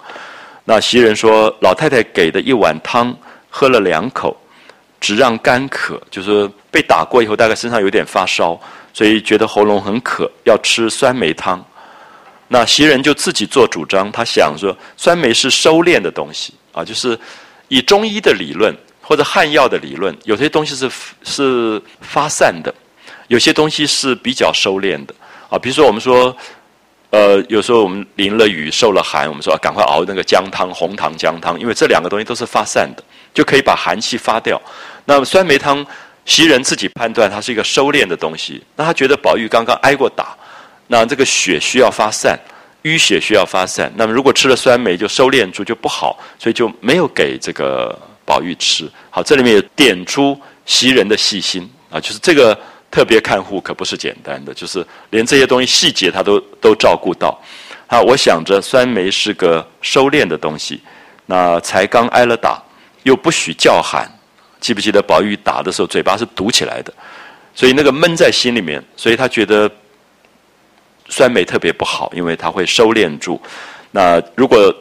[0.66, 3.16] 那袭人说老太太给的一碗汤
[3.50, 4.36] 喝了两口，
[5.00, 8.60] 只让干渴，就是被打过以后大概身上有点发烧。
[8.92, 11.64] 所以觉得喉咙很渴，要吃酸梅汤。
[12.48, 17.18] 那袭人就自己做主张，他想说酸梅是收敛的东西啊，就是
[17.68, 18.76] 以中医的理论
[19.10, 20.88] 或者汉药的理论，有些东西是
[21.24, 22.72] 是发散的，
[23.28, 25.16] 有些东西是比较收敛的
[25.50, 25.58] 啊。
[25.58, 26.38] 比如说我们说，
[27.10, 33.04] 呃，有时候我们淋了雨、受了寒，我们说赶快熬那个姜汤、红糖姜汤，因为这两个东西都是发散的，
[33.34, 34.62] 就可以把寒气发掉。
[35.06, 35.84] 那么酸梅汤。
[36.26, 40.38] 袭人自己判断它是一个收敛的东西，那他觉得宝玉刚刚挨过打，
[40.86, 42.38] 那这个血需要发散，
[42.84, 47.98] 淤血需要发散，那么如果吃了酸梅就收敛住就不好，所以就没有给这个
[48.30, 48.88] 宝玉吃。
[49.10, 52.56] 好，这里面也点出袭人的细心啊，就是这个
[52.92, 57.36] 特别看护可不是简单的，就是连这些东西细节他都都照顾到。
[57.88, 60.80] 啊，我想着酸梅是个收敛的东西，
[61.26, 62.62] 那才刚挨了打，
[63.02, 64.08] 又不许叫喊。
[64.60, 66.94] 记不记得宝玉打的时候嘴巴是堵起来的，
[67.56, 69.72] 所以那个闷在心里面，所以他觉得
[71.08, 73.42] 酸梅特别不好，因为它会收敛住。
[73.90, 74.72] 那如果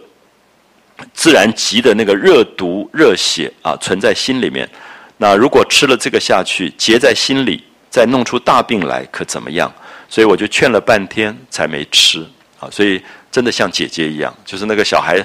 [1.13, 4.69] 自然急的那个热毒热血啊存在心里面，
[5.17, 9.73] 那如果吃了这个下去结在心里，再弄出大病来可怎么样？
[10.09, 12.27] 所以我就劝了半天才没吃
[12.61, 12.69] 啊。
[12.71, 15.25] 所以真的像姐姐一样，就是那个小孩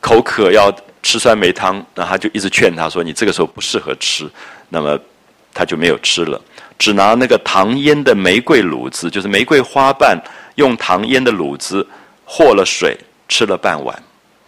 [0.00, 0.74] 口渴要。
[1.00, 4.28] 吃酸梅汤，那他就一直劝他说：“你这个时候不适合吃。”
[4.68, 4.98] 那么
[5.54, 6.38] 他就没有吃了，
[6.76, 10.20] 只拿那个糖腌的玫瑰卤子，就是玫瑰花瓣
[10.56, 11.86] 用糖腌的卤子
[12.24, 12.98] 和了水，
[13.28, 13.96] 吃了半碗，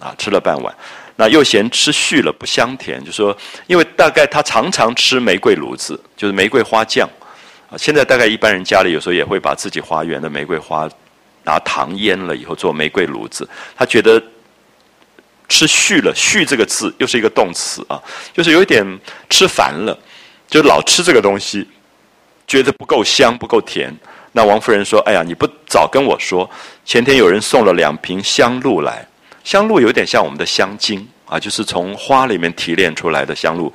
[0.00, 0.74] 啊，吃了半碗。
[1.14, 3.36] 那又嫌吃续了不香甜，就说
[3.68, 7.08] 因为大概他常常吃玫瑰卤子，就是玫瑰花酱
[7.70, 7.78] 啊。
[7.78, 10.88] 现在大概一般人家里有时候也会把自己花园的玫瑰花
[11.44, 14.20] 拿糖腌了以后做玫瑰卤子，他觉得。
[15.52, 18.00] 吃续了，续这个字又是一个动词啊，
[18.32, 18.86] 就是有一点
[19.28, 19.98] 吃烦了，
[20.48, 21.66] 就老吃这个东西，
[22.46, 23.92] 觉得不够香，不够甜。
[24.30, 26.48] 那王夫人说：“哎呀，你不早跟我说，
[26.84, 29.04] 前天有人送了两瓶香露来，
[29.44, 33.72] 香露有点像我们的香精啊，就是从花里面提炼出来的香露，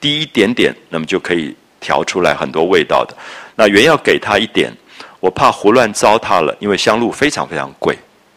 [0.00, 3.16] 滴一点点，那么就可以调出来很多味道的。
[3.54, 4.72] 那原要给他一点，
[5.20, 7.96] 我怕胡乱糟蹋了，因为香露非常非常贵。”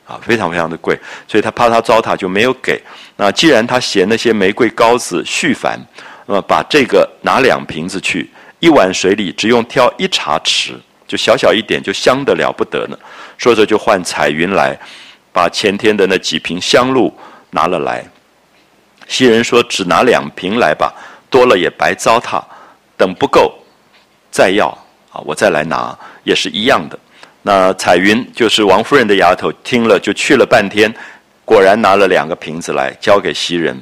[0.10, 2.82] 啊，非常非常的贵，所以他怕他糟蹋就没有给。
[3.16, 5.80] 那既然他嫌那些玫瑰膏子续烦，
[6.26, 8.28] 那么把这个拿两瓶子去，
[8.58, 10.72] 一碗水里只用挑一茶匙，
[11.08, 12.98] 就小小一点，就香得了不得呢。
[13.38, 14.76] 说着就唤彩云来，
[15.32, 17.14] 把前天的那几瓶香露
[17.52, 18.04] 拿了来。
[19.08, 20.94] 袭人说：“只拿两瓶来吧，
[21.30, 22.44] 多了也白糟蹋。
[22.96, 23.54] 等不够
[24.30, 24.68] 再要
[25.12, 27.00] 啊，我再来拿也是一样的。”
[27.42, 30.94] 那彩云就是王夫人的丫头，听了就去了半天，
[31.46, 33.76] 果然拿了两个瓶子来交给袭人。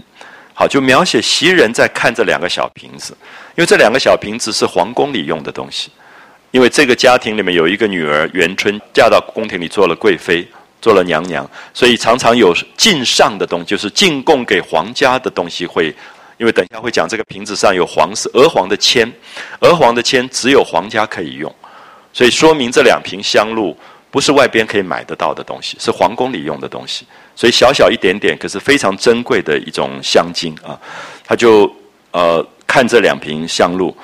[0.54, 3.18] 好，就描写袭人在看这两个小瓶子，
[3.56, 5.92] 因为这两个小瓶子是皇宫里用的东西。
[6.52, 10.48] 因为这个家庭里面有一个女儿元春嫁到宫廷里做了贵妃，
[10.82, 15.94] 做了娘娘，所以常常有进上的东西，就是进贡给皇家的东西会，
[16.38, 19.12] 因为等一下会讲这个瓶子上有黄色鹅黄的铅，
[19.60, 21.54] 鹅黄的铅只有皇家可以用，
[22.14, 23.76] 所以说明这两瓶香露
[24.12, 27.06] 不是外边可以买得到的东西，是皇宫里用的东西，
[27.36, 30.80] 所以小小一点点，可是非常珍贵的一种香精啊，
[31.26, 31.70] 他就
[32.12, 33.96] 呃看这两瓶香露，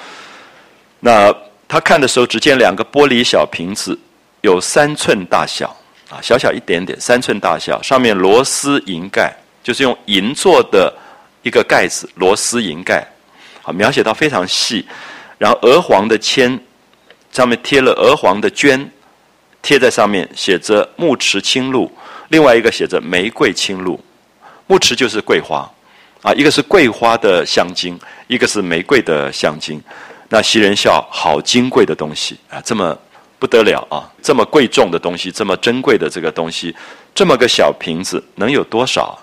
[0.99, 1.33] 那。
[1.65, 3.97] 他看的时候，只见两个玻璃小瓶子，
[4.41, 5.75] 有三寸大小，
[6.13, 9.33] 啊，小小一点点，三寸大小，上面螺丝银盖，
[9.63, 10.93] 就是用银做的
[11.41, 13.03] 一个盖子，螺丝银盖，
[13.63, 14.85] 啊，描写到非常细。
[15.39, 16.59] 然后鹅黄的签，
[17.31, 18.87] 上面贴了鹅黄的绢，
[19.63, 21.91] 贴在上面写着木池青露，
[22.29, 23.99] 另外一个写着玫瑰青露。
[24.67, 25.67] 木池就是桂花，
[26.21, 29.81] 啊，一个是桂花的香精，一个是玫瑰的香精。
[30.29, 32.95] 那袭人笑，好金贵的东西啊，这么
[33.43, 36.73] 不得了啊，这么贵重的东西，这么珍贵的这个东西，
[37.13, 39.19] 这么个小瓶子能有多少？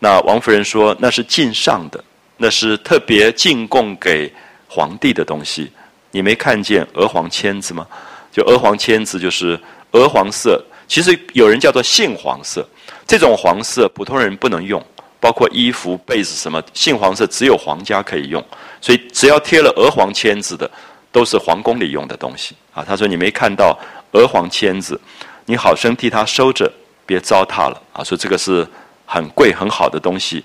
[0.00, 2.02] 那王夫人说，那是进上的，
[2.36, 4.28] 那是特别进贡给
[4.66, 5.70] 皇帝的东西。
[6.10, 7.86] 你没看见鹅黄签子吗？
[8.32, 9.56] 就鹅黄签子就是
[9.92, 12.68] 鹅黄色，其实有人叫做杏黄色，
[13.06, 14.84] 这种黄色普通人不能用。
[15.20, 18.44] 包括衣服、被子什么，杏黄色只有皇家可以用，
[18.80, 20.68] 所以只要贴了鹅黄签子的，
[21.12, 22.84] 都是皇宫里用的东西啊。
[22.86, 23.78] 他说：“你没看到
[24.12, 25.00] 鹅黄签子，
[25.46, 26.70] 你好生替他收着，
[27.06, 28.66] 别糟蹋了啊。”说这个是
[29.06, 30.44] 很贵很好的东西，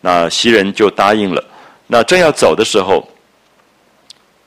[0.00, 1.44] 那袭人就答应了。
[1.86, 3.08] 那正要走的时候，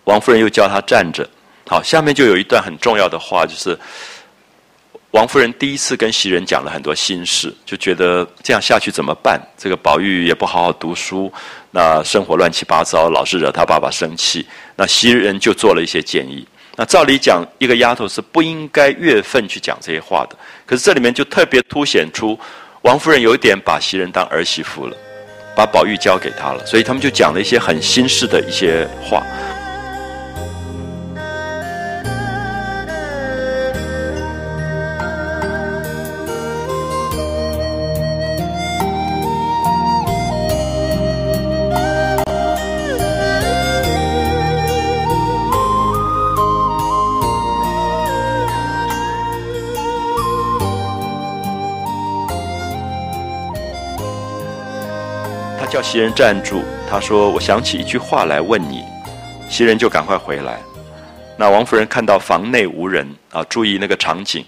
[0.05, 1.27] 王夫人又叫他站着。
[1.67, 3.77] 好，下面就有一段很重要的话，就是。
[5.11, 9.41] 王夫人第一次跟袭人讲了很多心事，就觉得这样下去怎么办？
[9.57, 11.31] 这个宝玉也不好好读书，
[11.71, 14.45] 那生活乱七八糟，老是惹他爸爸生气。
[14.75, 16.45] 那袭人就做了一些建议。
[16.79, 20.37] 那照理讲，一个丫头是不应该月份去讲这些话的。
[20.63, 22.39] 可是这里面就特别凸显出，
[22.83, 24.95] 王夫人有一点把袭人当儿媳妇了，
[25.55, 29.23] 把宝玉交给她了，所以他们就讲了一些很心事的一些话。
[55.89, 58.83] 袭人站住，他说：“我想起一句话来问你。”
[59.47, 60.59] 袭人就赶快回来。
[61.37, 64.45] 那王夫人看到房内无人啊，注意那个场景，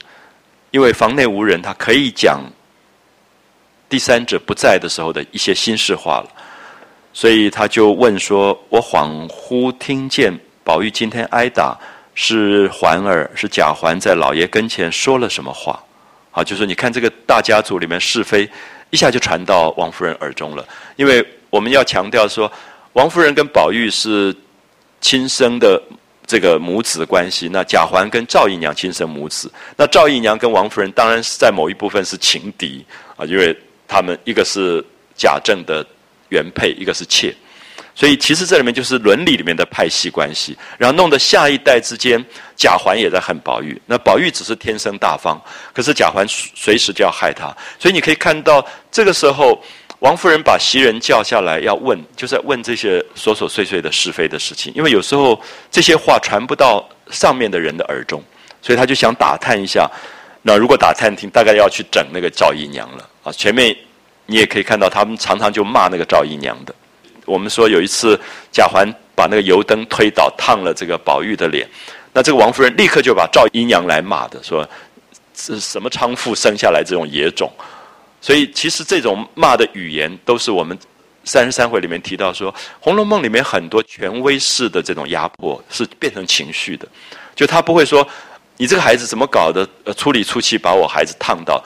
[0.72, 2.42] 因为房内无人，他可以讲
[3.88, 6.28] 第三者不在的时候的一些心事话了。
[7.14, 11.74] 所以他就问说：“我恍惚听见宝玉今天挨打，
[12.16, 15.82] 是环儿是贾环在老爷跟前说了什么话？”
[16.32, 18.50] 啊，就是你看这个大家族里面是非。
[18.90, 22.52] 一下就传到王夫人耳中了，因为我们要强调说，
[22.94, 24.36] 王夫人跟宝玉是
[25.00, 25.82] 亲生的
[26.26, 27.50] 这个母子关系。
[27.52, 32.86] 那贾环跟赵姨娘亲生母子，那赵姨娘跟王夫人当然是在某一部分是情敌
[33.16, 33.56] 啊，因为
[33.88, 34.84] 他们一个是
[35.16, 35.86] 贾政的
[36.30, 37.34] 原配，一个是妾。
[37.96, 42.24] 所以其实这里面就是伦理里面的派系关系，然后弄得下一代之间，
[42.56, 43.80] 贾环也在恨宝玉。
[43.86, 45.42] 那宝玉只是天生大方，
[45.74, 47.56] 可是贾环随时就要害他。
[47.78, 49.62] 所以你可以看到，这个时候
[50.00, 54.72] 王夫人把袭人叫下来要问，就是在问这些琐琐碎碎的是非的事情。
[54.74, 55.38] 因为有时候
[55.70, 58.24] 这些话传不到上面的人的耳中，
[58.62, 59.90] 所以他就想打探一下。
[60.42, 63.32] 那如果打探听，大概要去整那个赵姨娘了啊。
[63.34, 63.76] 前面
[64.26, 66.74] 你也可以看到，他们常常就骂那个赵姨娘的。
[67.30, 68.20] 我们说有一次
[68.52, 71.68] 贾环把那个油灯推倒，烫了这个宝玉的脸，
[72.12, 74.68] 那这个王夫人立刻就把赵姨娘来骂的，说
[75.36, 77.52] 是什么娼妇生下来这种野种。
[78.20, 80.78] 所以其实这种骂的语言，都是我们
[81.24, 86.88] 三十三回里面提到说，《红楼梦》里面很多权威式的这种压迫是变成情绪的，
[87.36, 88.06] 就他不会说
[88.58, 91.64] 你这个孩子怎么搞的，呃，粗里粗气把我孩子烫到。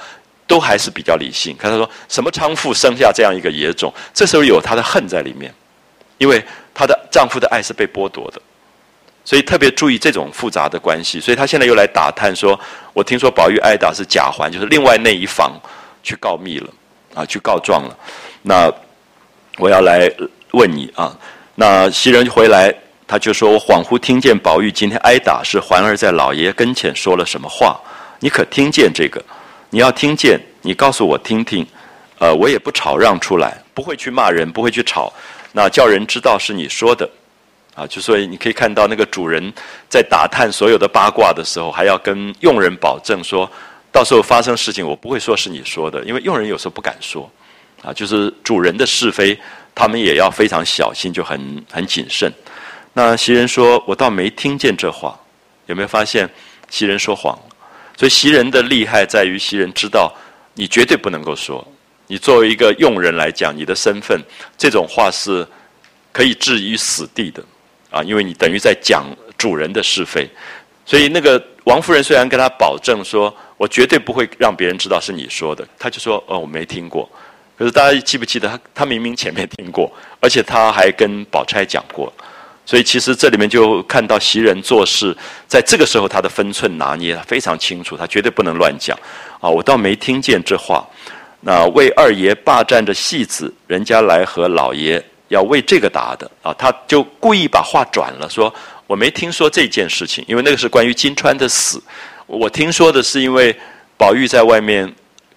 [0.54, 1.56] 都还是比较理性。
[1.58, 5.52] 可他说什么娼妇生下这样一个野种，这时候有她的恨在里面，
[6.20, 6.46] 因为
[6.76, 8.40] 她的丈夫的爱是被剥夺的，
[9.26, 11.20] 所以特别注意这种复杂的关系。
[11.20, 12.60] 所以她现在又来打探说，
[12.94, 15.60] 我听说宝玉挨打是贾环，就是另外那一方
[16.04, 16.70] 去告密了
[17.16, 17.98] 啊，去告状了。
[18.44, 18.72] 那
[19.58, 20.08] 我要来
[20.52, 21.18] 问你啊，
[21.56, 22.72] 那袭人回来，
[23.08, 27.82] 他就说我恍惚听见宝玉今天挨打是环儿在老爷跟前说了什么话，
[28.20, 29.20] 你可听见这个？
[29.74, 31.66] 你要听见，你告诉我听听，
[32.20, 35.12] 呃，我也不吵让出来，不会去骂人，不会去吵，
[35.52, 37.10] 那叫人知道是你说的，
[37.74, 39.52] 啊，就所以你可以看到那个主人
[39.90, 43.52] 在打探所有的八卦的时候，还要跟佣人保证说，
[43.92, 47.28] 到时候发生事情，我不会说是你说的，因为佣人有时候不敢说，
[47.82, 49.36] 啊，就是主人的是非，
[49.74, 52.32] 他们也要非常小心，就很很谨慎。
[52.94, 55.20] 那袭人说：“我倒没听见这话，
[55.66, 56.30] 有没有发现
[56.70, 57.36] 袭人说谎？
[57.98, 60.14] 所以袭人的厉害在于袭人知道
[60.54, 61.66] 你绝对不能够说。
[62.08, 64.20] 你作为一个佣人来讲，你的身份
[64.58, 65.48] 这种话是
[66.12, 67.44] 可以置于死地的
[67.90, 69.06] 啊，因为你等于在讲
[69.38, 70.30] 主人的是非。
[70.86, 75.66] 所以那个王夫人虽然跟他保证说。”我绝对不会让别人知道是你说的。
[75.80, 77.10] 他就说：“哦，我没听过。”
[77.58, 78.60] 可是大家记不记得他？
[78.76, 79.90] 他明明前面听过，
[80.20, 82.12] 而且他还跟宝钗讲过。
[82.66, 85.16] 所以其实这里面就看到袭人做事，
[85.48, 88.98] 在这个时候他的分寸拿捏非常清楚，他绝对不能乱讲。
[89.40, 90.88] 啊，我倒没听见这话。
[91.42, 98.54] 那为二爷霸占着戏子，人家来和老爷要为这个答的啊，他就故意把话转了，说
[98.88, 101.84] 我没听说这件事情，因为那个是关于金钏的死。
[102.28, 103.54] 我听说的是，因为
[103.98, 104.90] 宝玉在外面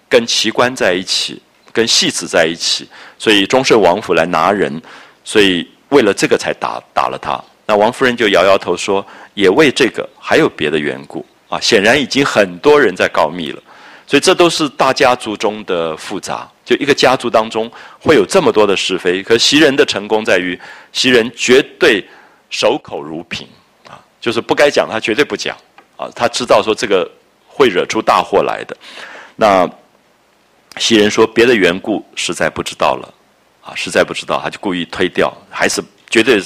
[0.07, 1.41] 跟奇观在一起，
[1.73, 2.87] 跟戏子在一起，
[3.19, 4.81] 所以忠顺王府来拿人，
[5.25, 7.41] 所以为了这个才打打了他。
[7.65, 11.59] 那王夫人就摇摇头说：“也为这个，还有别的缘故啊！
[11.59, 13.61] 显然已经很多人在告密了，
[14.05, 16.49] 所以这都是大家族中的复杂。
[16.63, 17.69] 就一个家族当中
[17.99, 20.59] 会有这么多的是非，可袭人的成功在于
[20.93, 22.05] 袭人绝对
[22.49, 23.47] 守口如瓶
[23.87, 25.55] 啊，就是不该讲他绝对不讲。”
[25.97, 27.09] 啊，他知道说这个
[27.47, 28.77] 会惹出大祸来的。
[29.35, 29.67] 那
[30.77, 33.13] 袭人说别的缘故实在不知道了，
[33.67, 36.41] 啊，实在不知道，他就故意推掉，还是绝对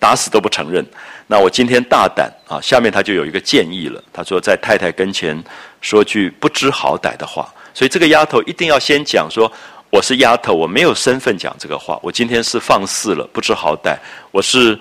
[0.00, 0.84] 打死都不承认。
[1.28, 4.02] 那我今天大胆啊，下面他就有一个建议了。
[4.12, 5.40] 他说在太太跟前
[5.80, 9.50] 说句不知好歹的话，所以这个丫头一定要先讲说
[9.90, 11.96] 我是丫头，我没有身份讲这个话。
[12.02, 13.96] 我今天是放肆了，不知好歹，
[14.32, 14.76] 我是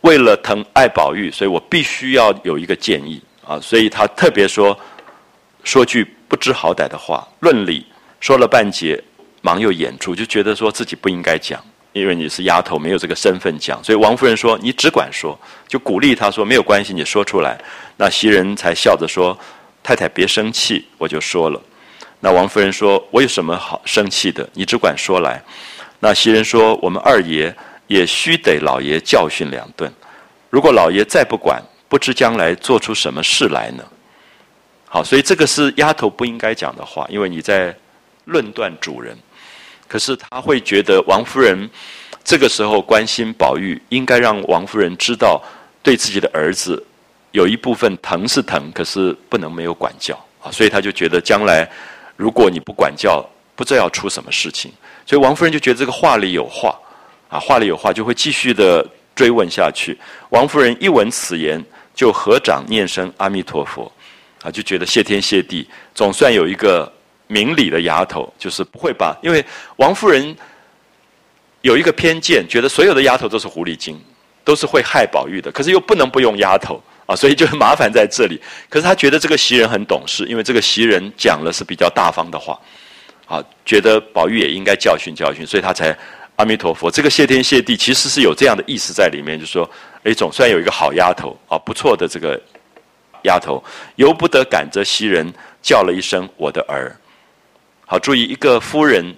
[0.00, 3.22] 为了疼爱宝玉，所以我必须要有一个建议。
[3.46, 4.78] 啊，所以他特别说，
[5.64, 7.86] 说句不知好歹的话，论理
[8.20, 9.02] 说了半截，
[9.48, 11.58] 忙又掩住，就觉得说自己不应该讲，
[11.94, 13.82] 因为你是丫头，没有这个身份讲。
[13.82, 17.58] 所以王夫人说：“你只管说，就鼓励他说没有关系，你说出来。”
[17.96, 19.34] 那袭人才笑着说
[19.82, 21.58] ：“太太别生气，我就说了。”
[22.20, 24.46] 那王夫人说：“我有什么好生气的？
[24.52, 25.42] 你只管说来。”
[25.98, 29.90] 那袭人说：“我们二爷也须得老爷教训两顿，
[30.50, 33.82] 如果老爷再不管。”不知将来做出什么事来呢？
[34.84, 37.74] 好，所以这个是丫头不应该讲的话，因为你在
[38.26, 39.16] 论断主人。
[39.88, 41.68] 可是他会觉得王夫人
[42.22, 45.42] 这个时候关心宝玉，应该让王夫人知道
[45.82, 46.80] 对自己的儿子
[47.32, 50.52] 有一部分疼是疼，可是不能没有管教啊。
[50.52, 51.68] 所以他就觉得将来
[52.14, 54.70] 如果你不管教，不知道要出什么事情。
[55.06, 56.78] 所以王夫人就觉得这个话里有话
[57.28, 58.86] 啊，话里有话，就会继续的
[59.16, 59.98] 追问下去。
[60.28, 61.64] 王夫人一闻此言。
[61.98, 63.90] 就合掌念声阿弥陀佛，
[64.42, 66.88] 啊，就觉得谢天谢地，总算有一个
[67.28, 69.44] 明理的丫头，就是不会把，因为
[69.76, 70.36] 王夫人
[71.60, 73.96] 有一个偏见，觉得所有的丫头都是狐狸精，
[74.42, 78.40] 都是会害宝玉的，可是又不能不用丫头啊，所以就麻烦在这里。
[78.68, 82.58] 可是他觉得这个袭人很懂事，因为这个袭人讲了是比较大方的话，
[83.26, 85.96] 啊，觉得宝玉也应该教训教训，所以他才
[86.36, 86.90] 阿弥陀佛。
[86.90, 89.68] 这个谢天谢地其实是有这样的意思在里面，就说。
[90.04, 92.40] 哎，总算有一个好丫头啊，不错的这个
[93.24, 93.62] 丫头，
[93.96, 96.96] 由不得赶着袭人叫了一声我的儿。
[97.90, 99.16] 好，注意一个夫人，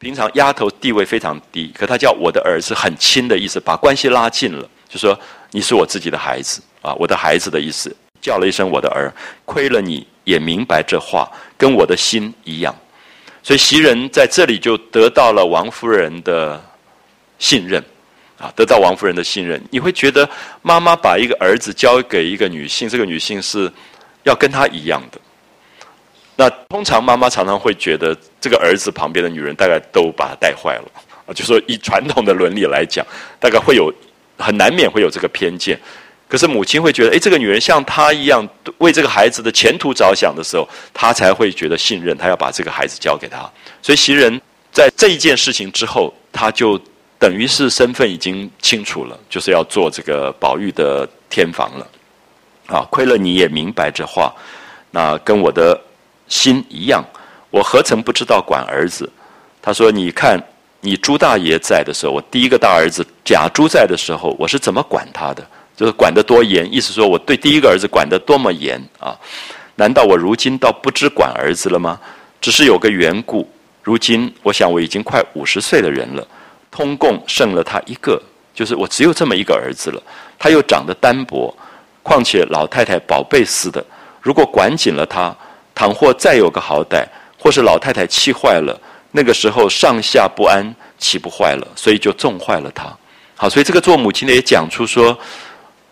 [0.00, 5.16] 平常丫头地位非常低，可她叫我的儿子很亲的意思，把关系拉近了，就说
[5.52, 9.14] 你是我自己的孩子啊，我的孩子的意思，叫了一声我的儿，
[9.44, 12.74] 亏了你也明白这话，跟我的心一样，
[13.40, 16.60] 所以袭人在这里就得到了王夫人的
[17.38, 17.80] 信任。
[18.36, 20.28] 啊，得到王夫人的信任，你会觉得
[20.62, 23.68] 妈妈把一个儿子交给一个女性，这个女性是
[24.22, 25.20] 要跟她一样的。
[26.38, 30.84] 那通常妈妈常常会觉得这个儿子旁边的女人大概都把他带坏了
[31.26, 33.04] 啊，就说以传统的伦理来讲，
[33.40, 33.92] 大概会有
[34.38, 35.76] 很难免会有这个偏见。
[36.28, 43.50] 可是母亲会觉得，哎，这个女人像她一样为这个孩子的前途着想的时候，她才会觉得信任，她要把这个孩子交给他。
[43.82, 44.40] 所以袭人
[44.72, 46.80] 在这一件事情之后，他就。
[47.20, 51.86] 等于是身份已经清楚了，就是要做这个宝玉的天房了，
[52.68, 54.32] 啊，亏了你也明白这话，
[54.92, 55.76] 那跟我的
[56.28, 57.04] 心一样，
[57.50, 59.10] 我何曾不知道管儿子？
[59.60, 60.40] 他说：“你看，
[60.80, 65.46] 你朱大爷在的时候，我第一个大儿子贾珠在的时候，我是怎么管他的？
[65.76, 69.16] 就是管得多严，意思说我对第一个儿子管得多么严啊？
[69.76, 72.00] 难道我如今倒不知管儿子了吗？
[72.40, 73.48] 只是有个缘故，
[73.82, 76.26] 如今我想我已经快五十岁的人了。”
[76.70, 78.22] 通共剩了他一个，
[78.54, 80.00] 就是我只有这么一个儿子了。
[80.38, 81.52] 他又长得单薄，
[82.02, 83.84] 况且老太太宝贝似的，
[84.20, 85.34] 如果管紧了他，
[85.78, 87.06] 倘或再有个好歹，
[87.38, 88.76] 或是老太太气坏了，
[89.12, 91.68] 那个时候上下不安，岂不坏了？
[91.76, 92.92] 所以就纵坏了他。
[93.36, 95.16] 好，所以这个做母亲的也讲出说，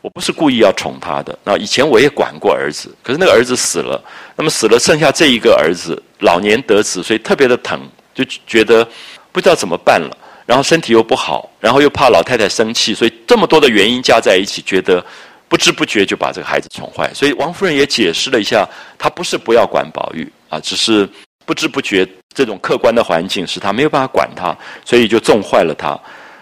[0.01, 1.39] 我不是故意要宠他的。
[1.45, 4.03] 那以前我也管过儿子，可是那个儿子死了，
[4.34, 7.80] 那么死了剩下这一个儿子，老年得子，所以特别的疼，
[8.12, 8.84] 就觉得
[9.30, 10.11] 不知道怎么办了。
[10.45, 15.05] 然后身体又不好，然后又怕老太太生气，所以这么多的原因加在一起，觉得
[15.49, 17.11] 不知不觉就把这个孩子宠坏。
[17.14, 18.68] 所以王夫人也解释了一下，
[18.99, 21.09] 她不是不要管宝玉啊，只是
[21.44, 25.88] 不知不觉这种客观的环境使她没有办法管他，所以就纵坏了他。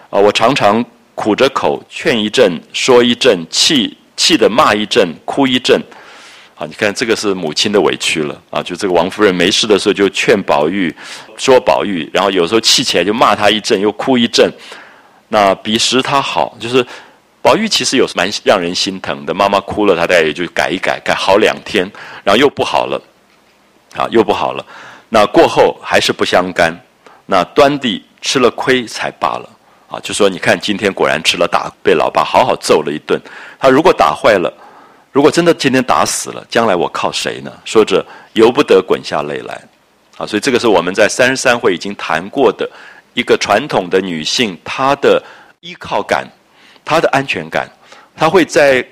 [0.09, 0.83] 啊，我常常
[1.13, 5.81] 苦着口劝一阵，说一阵，气气的骂一阵，哭一阵。
[6.57, 8.63] 啊，你看这个是母亲的委屈了啊！
[8.63, 10.95] 就这个王夫人没事的时候就劝宝玉，
[11.35, 14.49] 说宝玉，然后有时候气起来就骂他一阵，又哭一阵。
[15.27, 16.85] 那彼时他好，就是
[17.45, 19.31] 宝玉其实有蛮让人心疼的。
[19.31, 21.83] 妈妈哭了，他大概也就改一改，改好两天，
[22.23, 22.99] 然后又不好了，
[23.95, 24.65] 啊，又不好了。
[25.09, 26.75] 那过后还是不相干，
[27.27, 29.47] 那端地吃了亏才罢了
[29.87, 29.99] 啊！
[29.99, 33.21] 就说你看今天果然吃了打，被老爸好好揍了一顿。
[33.59, 34.51] 他如果打坏了。
[35.11, 37.51] 如果真的今天打死了，将来我靠谁呢？
[37.63, 39.61] 说着，由不得滚下泪来，
[40.17, 40.25] 啊！
[40.25, 42.67] 所以这个是我们在三十三回已经谈过的
[43.13, 45.23] 一个传统的女性，她的
[45.61, 46.27] 依靠感，
[46.85, 47.69] 他的安全感，
[48.15, 48.85] 他会在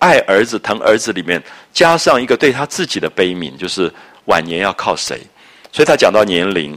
[0.00, 1.40] 爱儿子、疼儿子里面
[1.72, 3.90] 加上一个对他自己的悲悯，就是
[4.24, 5.20] 晚年要靠谁。
[5.70, 6.76] 所以他讲到年龄，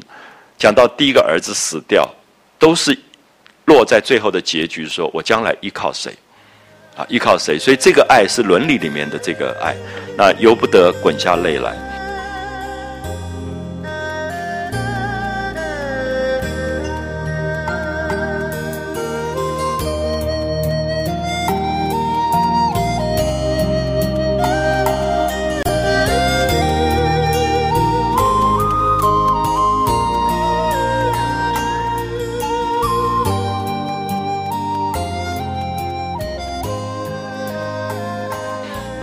[0.57, 2.07] 讲到第一个儿子死掉，
[2.59, 2.97] 都是
[3.65, 6.15] 落在最后的结局，说我将来依靠谁。
[6.95, 7.59] 啊，依靠谁？
[7.59, 9.75] 所以这个爱是伦理里面的这个爱，
[10.15, 11.94] 那由不得滚下泪来。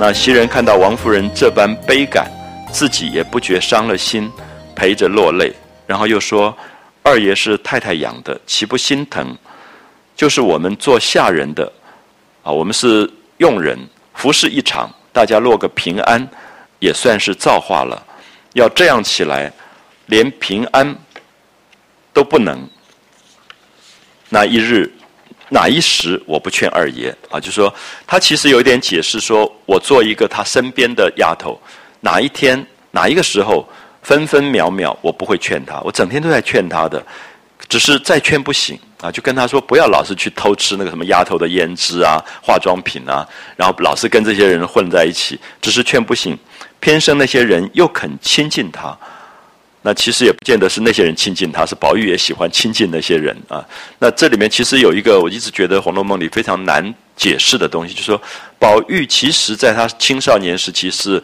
[0.05, 2.29] 那袭人看到王夫人这般悲感，
[2.73, 4.29] 自己也不觉伤了心，
[4.75, 5.55] 陪着落泪，
[5.87, 6.53] 然后又说
[7.05, 9.33] ：“二爷是太太养的，岂不心疼？
[10.17, 11.73] 就是我们做下人的，
[12.43, 13.79] 啊，我们是佣人，
[14.15, 16.29] 服侍一场，大家落个平安，
[16.81, 18.05] 也算是造化了。
[18.55, 19.53] 要这样起来，
[20.07, 20.97] 连平安
[22.13, 22.69] 都不能。
[24.29, 24.93] 那一日。”
[25.53, 27.39] 哪一时我不劝二爷啊？
[27.39, 27.73] 就说
[28.07, 31.61] 他其实有点解释，说我做一个他身边的丫头，
[32.01, 33.69] 哪一天哪一个时候
[34.03, 37.05] 分分秒秒我不会劝他，我整天都在劝他的，
[37.69, 46.35] 只是再劝不醒啊，就跟他说不要老是去偷吃那个什么丫头的胭脂啊、化妆品啊，然后老是跟这些人混在一起，只是劝不醒，
[46.81, 48.97] 偏生那些人又肯亲近他。
[49.85, 53.67] 那其实也不见得是那些人亲近他，是宝玉也喜欢亲近那些人啊。
[53.99, 58.23] 那这里面其实有一个我一直觉得《红楼梦》里非常难解释的东西，就是说
[58.61, 61.21] 宝玉其实在他青少年时期是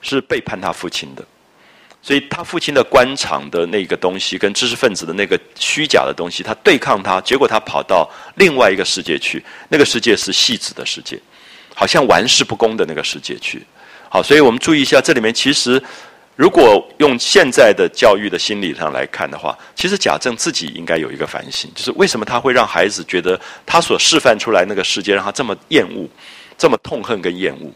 [0.00, 1.24] 是背叛他父亲的，
[2.00, 11.18] 所以他父亲的官场的那个东西跟知识分子的那个虚假的东西，他对抗他，结果他跑到另外一个世界去，那个世界是戏子的世界，
[11.74, 13.66] 好像玩世不恭的那个世界去。
[14.08, 15.82] 好，所以我们注意一下，这里面其实。
[16.36, 26.08] 如果用现在的教育的心理上来看的话，其实贾政自己应该有一个反省，就是为什么他会让孩子觉得他所示范出来那个世界让他这么厌恶、
[26.58, 27.70] 这么痛恨跟厌恶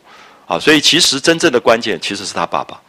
[0.47, 0.59] 啊？
[0.59, 2.81] 所以其实真正的关键其实是他爸爸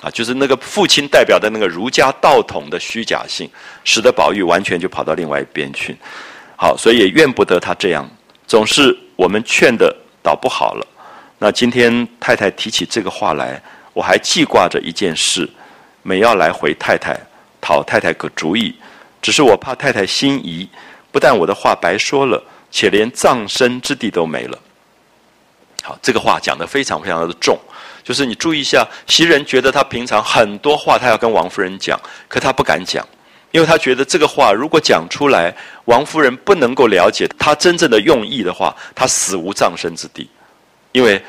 [0.00, 3.46] 啊，就是那个父亲代表的那个儒家道统的虚假性，
[3.84, 5.94] 使得宝玉完全就跑到另外一边去。
[6.56, 8.08] 好，所以也怨不得他这样，
[8.46, 10.86] 总是我们劝的倒不好了。
[11.38, 13.62] 那今天太太提起这个话来。
[13.92, 15.48] 我还记挂着一件事，
[16.02, 17.18] 每要来回太太
[17.60, 18.74] 讨太太个主意，
[19.20, 20.68] 只是我怕太太心疑，
[21.10, 24.58] 不但我的话白说了，且连葬身之地都没了。
[25.82, 27.58] 好，这个话讲得非常非常的重，
[28.04, 31.98] 就是你注意一下，袭人觉得他平常很多话他要跟王夫人讲，
[32.28, 33.04] 可他不敢讲，
[33.50, 35.52] 因为他觉得这个话如果讲出来，
[35.86, 40.30] 王夫人不能够了解他真正的用意的话，他死无葬身之地，
[40.92, 41.20] 因为。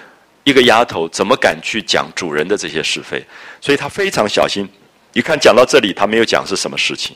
[0.43, 3.23] 一个丫头怎么敢去讲主人的这些是非？
[3.59, 4.68] 所以她非常小心。
[5.13, 7.15] 一看讲到这里，她没有讲是什么事情，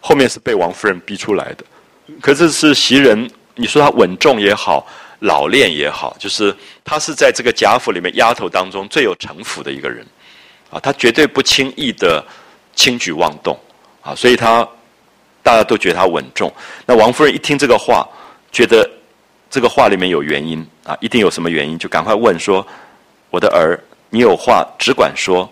[0.00, 1.64] 后面是被王夫人逼出来的。
[2.20, 4.86] 可是是袭人，你说她稳重也好，
[5.20, 6.54] 老练也好，就是
[6.84, 10.06] 她是在这个贾府里面丫头当中最有城府的一个人
[10.70, 12.22] 啊，她绝对不轻易的
[12.74, 13.58] 轻举妄动
[14.02, 14.68] 啊，所以她
[15.42, 16.52] 大家都觉得她稳重。
[16.84, 18.06] 那王夫人一听这个话，
[18.52, 18.88] 觉得。
[19.50, 22.64] 这个话里面有原因啊，一定有什么原因，就赶快问说
[23.30, 23.76] ：“我的儿，
[24.08, 25.50] 你有话只管说，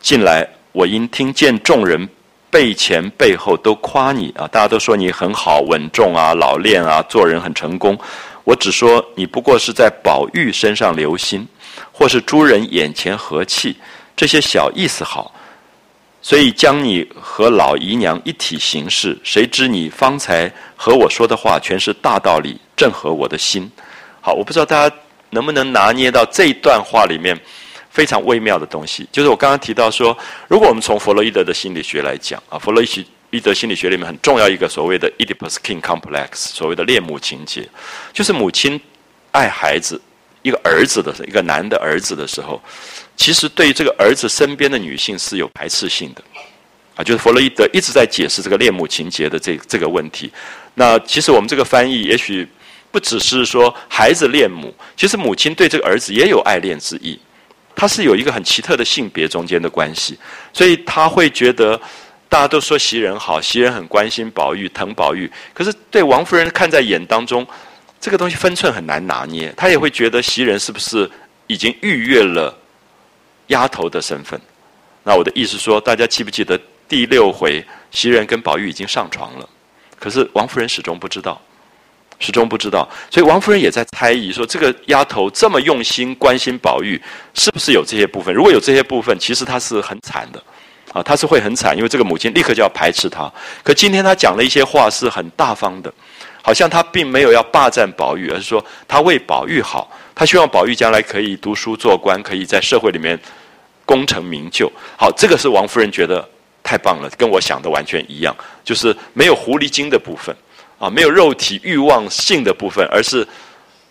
[0.00, 2.08] 近来我因听见众人
[2.50, 7.96] 背前背后都夸你啊，大家都说你很好、稳重啊、老练啊、做人很成功。
[8.42, 11.46] 我只说你不过是在宝玉身上留心，
[11.92, 13.76] 或是诸人眼前和气，
[14.16, 15.32] 这些小意思好。
[16.20, 23.70] 所以将你和老姨娘一体行事，谁知你方才和我说的话全是大道理，正合我的心。
[24.20, 24.96] 好，我不知道大家
[25.30, 27.38] 能不能拿捏到这一段话里面
[27.90, 29.08] 非常微妙的东西。
[29.10, 30.16] 就是我刚刚提到说，
[30.48, 32.82] 如果我们从弗洛伊德的心理学来讲啊，弗洛
[33.30, 37.68] 伊德心理学里面很重要一个所谓的 edipus King Complex，所谓的恋母情节，
[38.12, 38.80] 就是母亲
[39.32, 40.00] 爱孩子
[40.42, 42.62] 一个儿子的一个男的儿子的时候。
[43.16, 46.22] 其实对这个儿子身边的女性是有排斥性的，
[46.94, 50.30] 啊，就是弗洛伊德一直在解释这个恋母情节的这这个问题。
[50.74, 52.46] 那其实我们这个翻译也许
[52.96, 57.20] 不只是说孩子恋母，其实母亲对这个儿子也有爱恋之意。
[57.74, 60.18] 他是有一个很奇特的性别中间的关系，
[60.50, 61.78] 所以他会觉得
[62.26, 65.30] 大家都说袭人好，袭人很关心宝玉，疼宝玉。
[65.52, 67.46] 可是对王夫人看在眼当中，
[68.00, 69.52] 这个东西分寸很难拿捏。
[69.58, 71.10] 他也会觉得袭人是不是
[71.48, 72.56] 已经逾越了。
[73.48, 74.40] 丫头的身份，
[75.04, 76.58] 那我的意思说，大家记不记得
[76.88, 79.46] 第六回袭人跟宝玉已经上床了，
[80.00, 81.38] 可是王夫人始终不知道，
[82.18, 87.00] 始终不知道，所以王夫人也在猜疑说，这个丫头这么用心关心宝玉，
[87.34, 88.34] 是不是有这些部分？
[88.34, 90.42] 如果有这些部分，其实她是很惨的，
[90.92, 93.30] 啊，她是会很惨，因为这个母亲立刻就要排斥她。
[93.62, 95.92] 可今天她讲了一些话是很大方的，
[96.42, 99.90] 好像她并没有要霸占宝玉，而是说她为宝玉好。
[100.14, 103.18] 她希望宝玉将来可以读书做官，可以在社会里面
[103.84, 104.72] 功成名就。
[104.96, 106.26] 好，这个是王夫人觉得
[106.62, 108.34] 太棒了，跟我想的完全一样，
[108.64, 110.34] 就是没有狐狸精的部分
[110.78, 113.26] 啊，没有肉体欲望性的部分，而是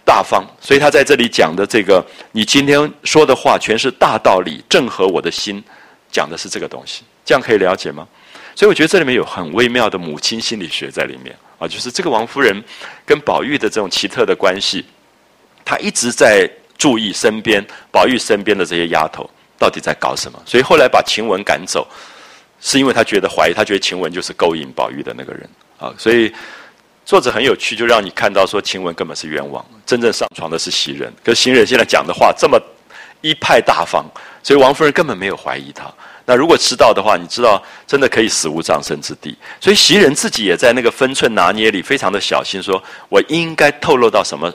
[0.04, 0.46] 大方。
[0.60, 5.64] 所以他在这里讲的这个，你今天说的话全是大道理，正合我的心，
[6.12, 7.04] 讲的是这个东西。
[7.24, 8.08] 这样可以了解吗？
[8.56, 12.64] 所以我觉得这里面有很微妙的母亲心理学在里面啊，就是这个王夫人
[13.06, 14.86] 跟宝玉的这种奇特的关系。
[15.66, 21.88] 他一直在注意身边宝玉身边的这些丫头到底在搞什么，所以后来把晴雯赶走，
[22.62, 25.50] 是因为他觉得怀疑，他觉得晴雯就是勾引宝玉的那个人
[25.80, 25.92] 啊。
[25.98, 26.32] 所以
[27.06, 31.14] 作者很有趣，就让你看到说晴雯根本是冤枉，真正上床的是袭人。
[31.24, 32.60] 可袭人现在讲的话这么
[33.22, 34.04] 一派大方，
[34.42, 35.86] 所以王夫人根本没有怀疑他。
[36.26, 39.38] 那如果知道的话，你知道真的可以死无葬身之地。
[39.62, 44.52] 所以袭人自己也在那个分寸拿捏里非常的小心，说我应该透露到什么。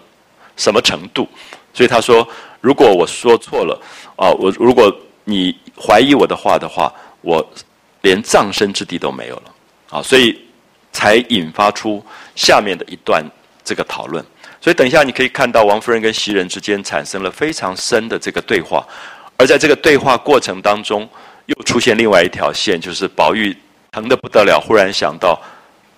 [0.57, 1.27] 什么程度？
[1.73, 2.27] 所以他说
[2.61, 3.81] ：“如果我说错了，
[4.15, 4.95] 啊，我如果
[5.25, 7.43] 你怀疑我的话的话，我
[8.03, 9.43] 连葬身之地都没有了。”
[9.89, 10.39] 啊，所以
[10.93, 12.05] 才引发出
[12.35, 13.25] 下面的一段
[13.65, 14.25] 这个讨论。
[14.61, 18.87] 所以等一下你可以看到王夫人跟袭人之间产生了非常深的这个对话，
[19.37, 21.09] 而在这个对话过程当中，
[21.47, 23.57] 又出现另外一条线，就是宝玉
[23.93, 25.41] 疼得不得了，忽然想到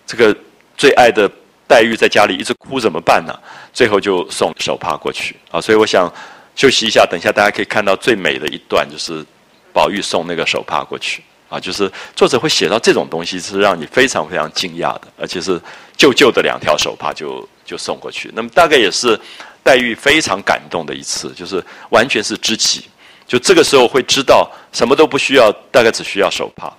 [0.07, 0.37] 这个
[0.77, 1.31] 最爱的。
[1.69, 3.33] 黛玉在家里一直哭怎么办呢？
[3.73, 5.59] 最后就送手帕过去啊！
[5.59, 6.13] 所以我想
[6.55, 9.25] 休息一下，等一下大家可以看到最美的一段，就是
[9.73, 11.61] 宝玉送那个手帕过去啊！
[11.61, 15.61] 就是作者会写到这种东西，是让你非常非常惊讶的，而且是
[15.99, 18.33] 旧旧的两条手帕就就送过去。
[18.35, 19.21] 那么大概也是
[19.63, 22.87] 黛玉非常感动的一次，就是完全是知己，
[23.27, 26.73] 就这个时候会知道什么都不需要，大概只需要手帕，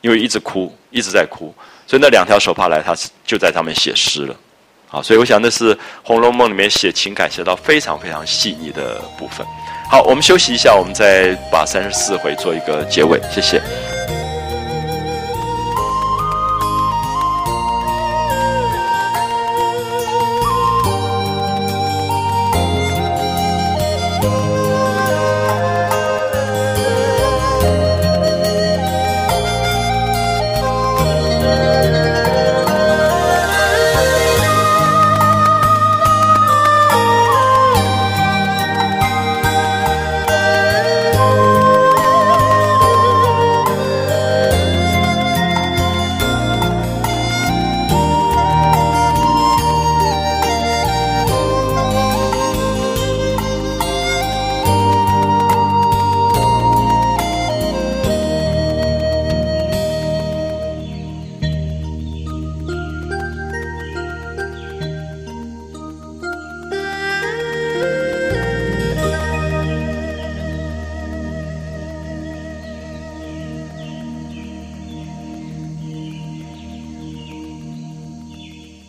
[0.00, 1.54] 因为一直哭，一直在哭。
[1.86, 4.34] 所以那两条手帕来，他就在上面写诗了，
[4.90, 9.46] 啊，所以我想那是《红楼梦》里面写情感写到非常非常细腻的部分。
[9.88, 13.62] 好，我们休息一下，我们再把三十四回做一个结尾，谢谢。